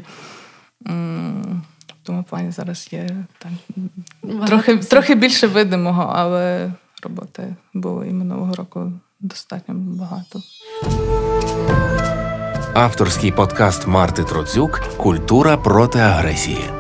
[1.89, 3.51] в тому плані зараз є так,
[4.47, 10.43] трохи, трохи більше видимого, але роботи було і минулого року достатньо багато.
[12.75, 16.78] Авторський подкаст Марти Троцюк Культура проти агресії.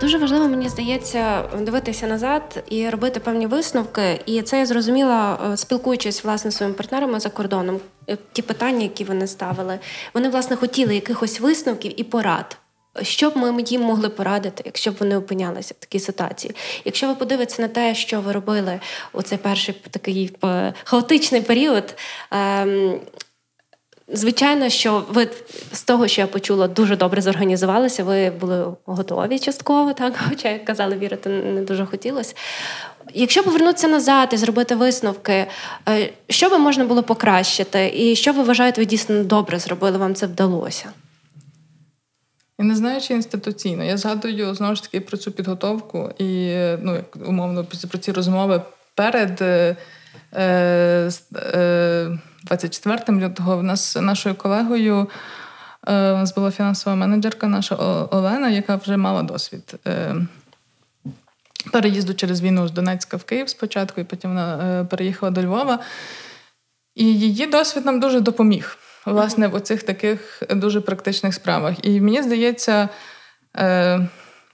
[0.00, 4.20] Дуже важливо, мені здається, дивитися назад і робити певні висновки.
[4.26, 7.80] І це я зрозуміла, е, спілкуючись власне своїми партнерами за кордоном.
[8.08, 9.78] Е, ті питання, які вони ставили,
[10.14, 12.56] вони власне хотіли якихось висновків і порад.
[13.02, 16.54] Що б ми їм могли порадити, якщо б вони опинялися в такій ситуації?
[16.84, 18.80] Якщо ви подивитеся на те, що ви робили
[19.12, 21.94] у цей перший такий е, хаотичний період,
[22.30, 23.00] ем,
[24.12, 25.28] Звичайно, що ви
[25.72, 28.04] з того, що я почула, дуже добре зорганізувалися.
[28.04, 32.34] Ви були готові частково, так хоча як казали, вірити не дуже хотілося.
[33.14, 35.46] Якщо повернутися назад і зробити висновки,
[35.88, 39.98] е, що би можна було покращити, і що ви вважаєте, ви дійсно добре зробили?
[39.98, 40.92] Вам це вдалося?
[42.58, 43.84] Я не знаю, чи інституційно.
[43.84, 48.62] Я згадую знову ж таки про цю підготовку і ну, умовно про ці розмови
[48.94, 49.42] перед.
[49.42, 49.76] Е,
[50.34, 55.08] е, 24 лютого в нас нашою колегою
[55.88, 57.74] е, у нас була фінансова менеджерка наша
[58.10, 60.14] Олена, яка вже мала досвід е,
[61.72, 65.78] переїзду через війну з Донецька в Київ спочатку, і потім вона е, переїхала до Львова.
[66.94, 71.74] І її досвід нам дуже допоміг, власне, в оцих таких дуже практичних справах.
[71.82, 72.88] І мені здається,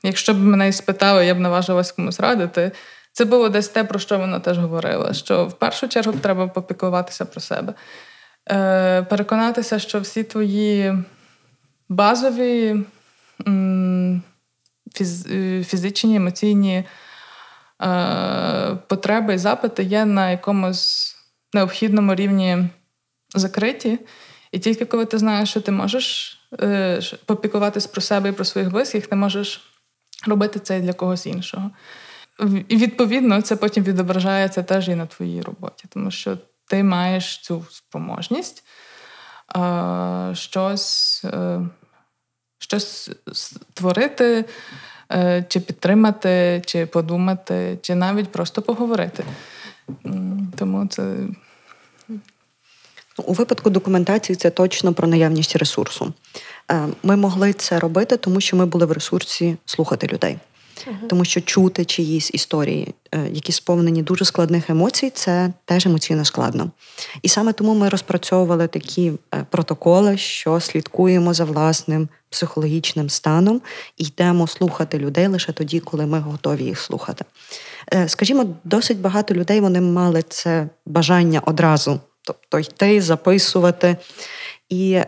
[0.02, 2.72] якщо б мене спитали, я б наважилась комусь радити.
[3.16, 7.24] Це було десь те, про що вона теж говорила: що в першу чергу треба попіклуватися
[7.24, 7.74] про себе,
[8.50, 10.94] Е, переконатися, що всі твої
[11.88, 12.84] базові
[14.94, 16.84] фіз, е, фізичні, емоційні
[17.82, 21.16] е, потреби і запити є на якомусь
[21.54, 22.68] необхідному рівні
[23.34, 23.98] закриті.
[24.52, 28.70] І тільки коли ти знаєш, що ти можеш е, попікуватись про себе і про своїх
[28.70, 29.60] близьких, ти можеш
[30.26, 31.70] робити це для когось іншого.
[32.68, 37.64] І відповідно це потім відображається теж і на твоїй роботі, тому що ти маєш цю
[37.70, 38.64] спроможність
[39.56, 41.60] е, щось е,
[42.58, 44.44] щось створити,
[45.12, 49.24] е, чи підтримати, чи подумати, чи навіть просто поговорити.
[50.56, 51.16] Тому це.
[53.16, 56.12] У випадку документації це точно про наявність ресурсу.
[57.02, 60.38] Ми могли це робити, тому що ми були в ресурсі слухати людей
[61.08, 66.70] тому що чути чиїсь історії, е, які сповнені дуже складних емоцій, це теж емоційно складно.
[67.22, 73.60] І саме тому ми розпрацьовували такі е, протоколи, що слідкуємо за власним психологічним станом
[73.96, 77.24] і йдемо слухати людей лише тоді, коли ми готові їх слухати.
[77.94, 83.96] Е, скажімо, досить багато людей вони мали це бажання одразу, тобто йти, записувати.
[84.68, 85.00] І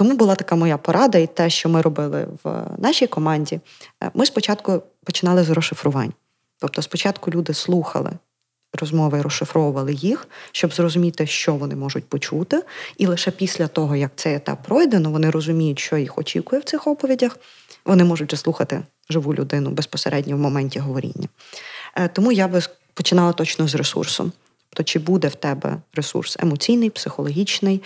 [0.00, 3.60] тому була така моя порада, і те, що ми робили в нашій команді.
[4.02, 6.12] Е, ми спочатку починали з розшифрувань.
[6.58, 8.10] Тобто, спочатку люди слухали
[8.72, 12.62] розмови розшифровували їх, щоб зрозуміти, що вони можуть почути.
[12.96, 16.86] І лише після того, як цей етап пройдено, вони розуміють, що їх очікує в цих
[16.86, 17.38] оповідях.
[17.84, 21.28] Вони можуть слухати живу людину безпосередньо в моменті говоріння.
[21.96, 22.60] Е, тому я би
[22.94, 24.32] починала точно з ресурсу.
[24.70, 27.82] Тобто, чи буде в тебе ресурс емоційний, психологічний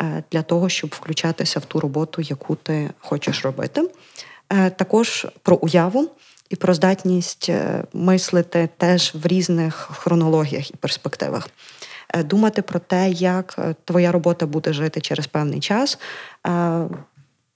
[0.00, 3.90] е, для того, щоб включатися в ту роботу, яку ти хочеш робити.
[4.48, 6.10] Е, також про уяву
[6.50, 11.48] і про здатність е, мислити теж в різних хронологіях і перспективах.
[12.24, 15.98] Думати про те, як твоя робота буде жити через певний час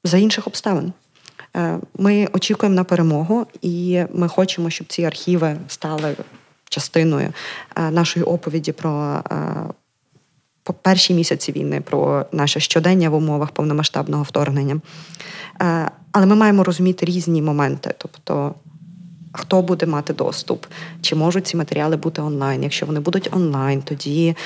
[0.04, 0.92] за інших обставин.
[1.98, 6.16] Ми очікуємо на перемогу, і ми хочемо, щоб ці архіви стали
[6.72, 7.32] частиною
[7.76, 14.80] е, нашої оповіді про е, перші місяці війни, про наше щодення в умовах повномасштабного вторгнення.
[15.62, 18.54] Е, але ми маємо розуміти різні моменти, тобто.
[19.34, 20.66] Хто буде мати доступ,
[21.00, 22.62] чи можуть ці матеріали бути онлайн?
[22.62, 24.36] Якщо вони будуть онлайн, тоді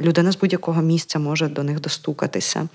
[0.00, 2.68] людина з будь-якого місця може до них достукатися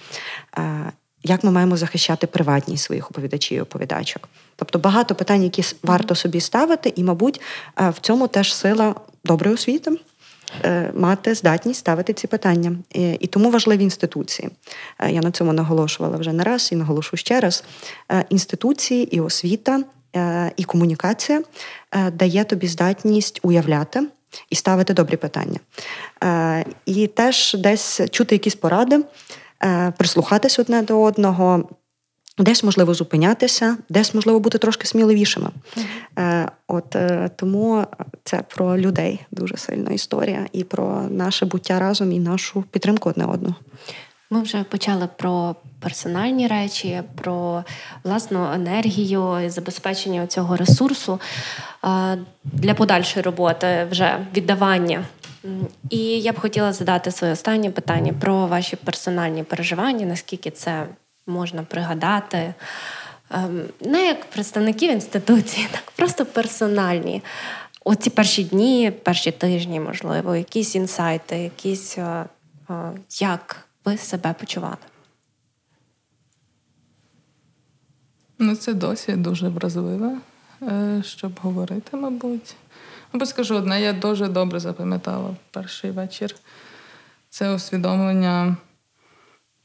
[1.24, 4.30] як ми маємо захищати приватність своїх оповідачів і оповідачок.
[4.56, 7.42] Тобто багато питань, які варто собі ставити, і, мабуть,
[7.80, 8.96] е, в цьому теж сила
[9.26, 9.92] доброї освіти.
[10.64, 12.76] Е, мати здатність ставити ці питання.
[12.94, 14.50] І тому важливі інституції.
[15.00, 17.64] Е, я на цьому наголошувала вже не раз і наголошу ще раз.
[18.30, 19.84] Інституції і освіта,
[20.58, 21.42] і комунікація
[22.12, 24.08] дає тобі здатність уявляти
[24.50, 25.60] і ставити добрі питання.
[26.86, 29.00] І теж десь чути якісь поради.
[29.98, 31.70] Прислухатись одне до одного.
[32.38, 35.50] Десь можливо зупинятися, десь можливо бути трошки сміливішими.
[35.78, 36.50] Mm-hmm.
[36.68, 36.96] От
[37.36, 37.84] тому
[38.24, 43.26] це про людей дуже сильна історія, і про наше буття разом, і нашу підтримку одне
[43.26, 43.56] одного.
[44.30, 47.64] Ми вже почали про персональні речі, про
[48.04, 51.20] власну енергію і забезпечення цього ресурсу
[52.44, 55.04] для подальшої роботи, вже віддавання.
[55.90, 60.88] І я б хотіла задати своє останнє питання про ваші персональні переживання, наскільки це
[61.28, 62.54] можна пригадати.
[63.32, 67.22] Ем, не як представників інституції, так просто персональні.
[67.86, 71.98] Оці перші дні, перші тижні, можливо, якісь інсайти, якісь
[73.20, 74.78] як ви себе почували?
[78.40, 80.18] Ну, це досі дуже вразливе,
[80.62, 82.56] е, щоб говорити, мабуть.
[83.14, 86.36] Або скажу одне, я дуже добре запам'ятала перший вечір.
[87.30, 88.58] Це усвідомлення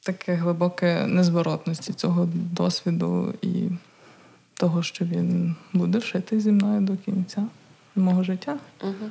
[0.00, 3.68] таке глибоке незворотності цього досвіду і
[4.54, 7.46] того, що він буде жити зі мною до кінця
[7.96, 8.58] мого життя.
[8.82, 9.10] Угу.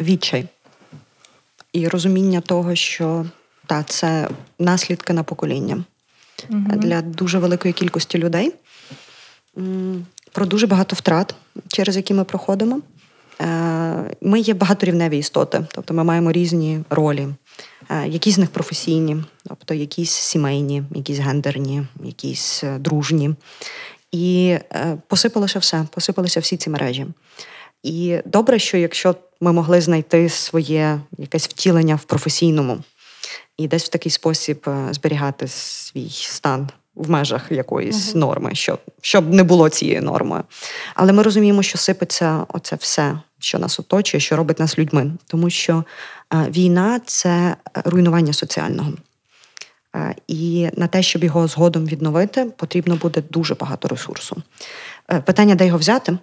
[0.00, 0.48] Відчай
[1.72, 3.26] і розуміння того, що
[3.66, 4.28] та, це
[4.58, 5.84] наслідки на покоління
[6.50, 6.60] угу.
[6.76, 8.54] для дуже великої кількості людей.
[10.34, 11.34] Про дуже багато втрат,
[11.68, 12.80] через які ми проходимо.
[13.40, 17.28] Е, ми є багаторівневі істоти, тобто ми маємо різні ролі,
[17.90, 19.16] е, якісь з них професійні,
[19.48, 23.34] тобто якісь сімейні, якісь гендерні, якісь е, дружні.
[24.12, 24.56] І
[25.08, 27.06] посипалося все, посипалися всі ці мережі.
[27.82, 32.78] І добре, що якщо ми могли знайти своє якесь втілення в професійному
[33.56, 38.16] і десь в такий спосіб зберігати свій стан в межах якоїсь uh-huh.
[38.16, 40.42] норми, щоб щоб не було цієї норми.
[40.94, 45.50] Але ми розуміємо, що сипеться оце все, що нас оточує, що робить нас людьми, тому
[45.50, 45.84] що
[46.34, 48.92] е, війна це руйнування соціального.
[49.96, 54.42] Е, і на те, щоб його згодом відновити, потрібно буде дуже багато ресурсу.
[55.24, 56.18] Питання, де його взяти,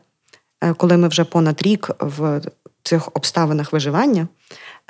[0.78, 2.42] коли ми вже понад рік в
[2.84, 4.28] цих обставинах виживання,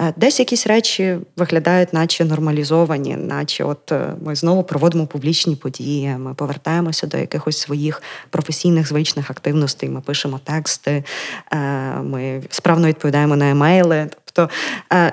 [0.02, 6.08] е, десь якісь речі виглядають, наче нормалізовані, наче от е, ми знову проводимо публічні події,
[6.18, 9.90] ми повертаємося до якихось своїх професійних звичних активностей.
[9.90, 11.04] Ми пишемо тексти,
[11.52, 11.58] е,
[11.96, 14.10] ми справно відповідаємо на емейли.
[14.26, 14.54] Тобто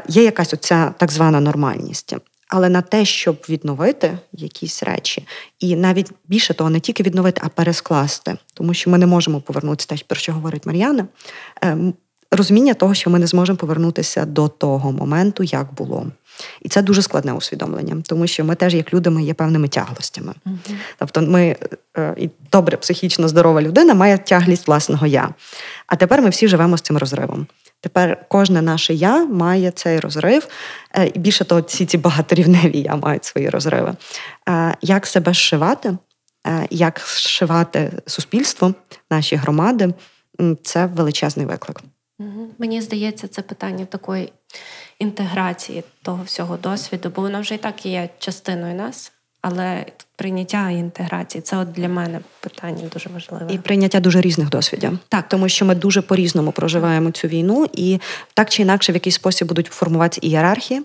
[0.08, 2.16] є якась оця так звана нормальність.
[2.48, 5.26] Але на те, щоб відновити якісь речі,
[5.60, 9.88] і навіть більше того, не тільки відновити, а перескласти, тому що ми не можемо повернутися
[9.88, 11.06] те, про що говорить Мар'яна.
[12.30, 16.06] Розуміння того, що ми не зможемо повернутися до того моменту, як було.
[16.62, 20.32] І це дуже складне усвідомлення, тому що ми теж, як люди, ми є певними тяглостями.
[20.46, 20.74] Uh-huh.
[20.98, 21.56] Тобто, ми
[21.96, 25.28] е, і добре, психічно здорова людина має тяглість власного я.
[25.86, 27.46] А тепер ми всі живемо з цим розривом.
[27.80, 30.48] Тепер кожне наше я має цей розрив,
[30.92, 33.94] е, і більше того, всі ці багаторівневі я мають свої розриви.
[34.48, 35.96] Е, як себе зшивати,
[36.70, 38.74] як зшивати суспільство,
[39.10, 39.94] наші громади
[40.62, 41.80] це величезний виклик.
[42.58, 44.32] Мені здається, це питання такої
[44.98, 49.86] інтеграції того всього досвіду, бо воно вже і так є частиною нас, але
[50.16, 53.54] прийняття і інтеграції це от для мене питання дуже важливе.
[53.54, 54.98] І прийняття дуже різних досвідів.
[55.08, 57.98] Так, тому що ми дуже по-різному проживаємо цю війну, і
[58.34, 60.82] так чи інакше в якийсь спосіб будуть формуватися ієрархії.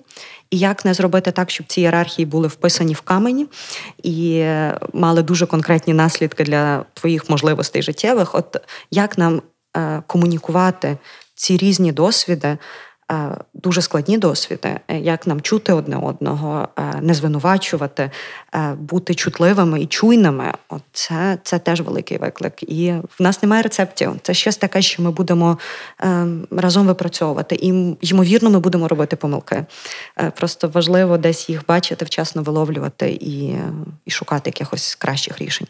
[0.51, 3.47] І як не зробити так, щоб ці ієрархії були вписані в камені
[4.03, 4.45] і
[4.93, 8.35] мали дуже конкретні наслідки для твоїх можливостей життєвих?
[8.35, 8.57] От
[8.91, 9.41] як нам
[9.77, 10.97] е, комунікувати
[11.35, 12.57] ці різні досвіди,
[13.53, 18.11] дуже складні досвіди, е, як нам чути одне одного, е, не звинувачувати,
[18.77, 20.53] бути чутливими і чуйними.
[20.91, 22.63] Це, це теж великий виклик.
[22.63, 24.11] І в нас немає рецептів.
[24.21, 25.57] Це щось таке, що ми будемо
[26.51, 27.55] разом випрацьовувати.
[27.55, 29.65] І ймовірно, ми будемо робити помилки.
[30.35, 33.55] Просто важливо десь їх бачити, вчасно виловлювати і,
[34.05, 35.67] і шукати якихось кращих рішень.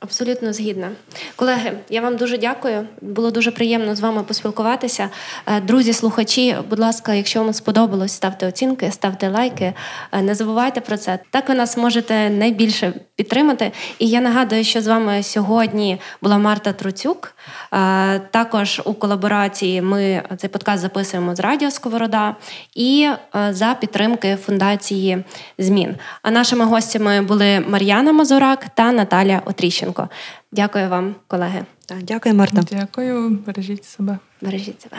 [0.00, 0.90] Абсолютно згідна.
[1.36, 2.86] Колеги, я вам дуже дякую.
[3.00, 5.10] Було дуже приємно з вами поспілкуватися.
[5.46, 9.72] Е, друзі, слухачі, будь ласка, якщо вам сподобалось, ставте оцінки, ставте лайки.
[10.12, 11.18] Е, не забувайте про це.
[11.30, 13.72] Так ви нас можете найбільше підтримати.
[13.98, 17.34] І я нагадую, що з вами сьогодні була Марта Труцюк.
[17.72, 22.36] Е, також у колаборації ми цей подкаст записуємо з Радіо Сковорода
[22.74, 23.08] і
[23.50, 25.24] за підтримки фундації
[25.58, 25.96] змін.
[26.22, 30.08] А нашими гостями були Мар'яна Мазурак та Наталя Отріщенко.
[30.52, 31.64] Дякую вам, колеги.
[32.02, 32.62] Дякую, Марта.
[32.70, 34.18] Дякую, бережіть себе.
[34.40, 34.96] Бережіть себе.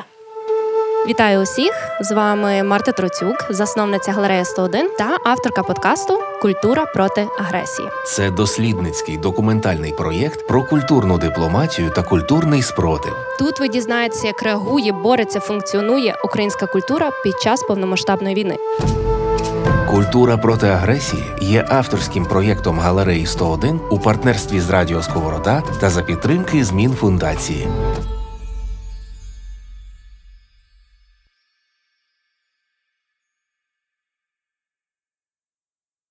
[1.07, 1.71] Вітаю усіх!
[2.01, 7.87] З вами Марта Троцюк, засновниця галереї 101 та авторка подкасту Культура проти агресії.
[8.07, 13.13] Це дослідницький документальний проєкт про культурну дипломатію та культурний спротив.
[13.39, 18.57] Тут ви дізнаєтеся, як реагує, бореться, функціонує українська культура під час повномасштабної війни.
[19.89, 26.01] Культура проти агресії є авторським проєктом галереї 101 у партнерстві з Радіо Сковорода та за
[26.01, 27.67] підтримки змін фундації.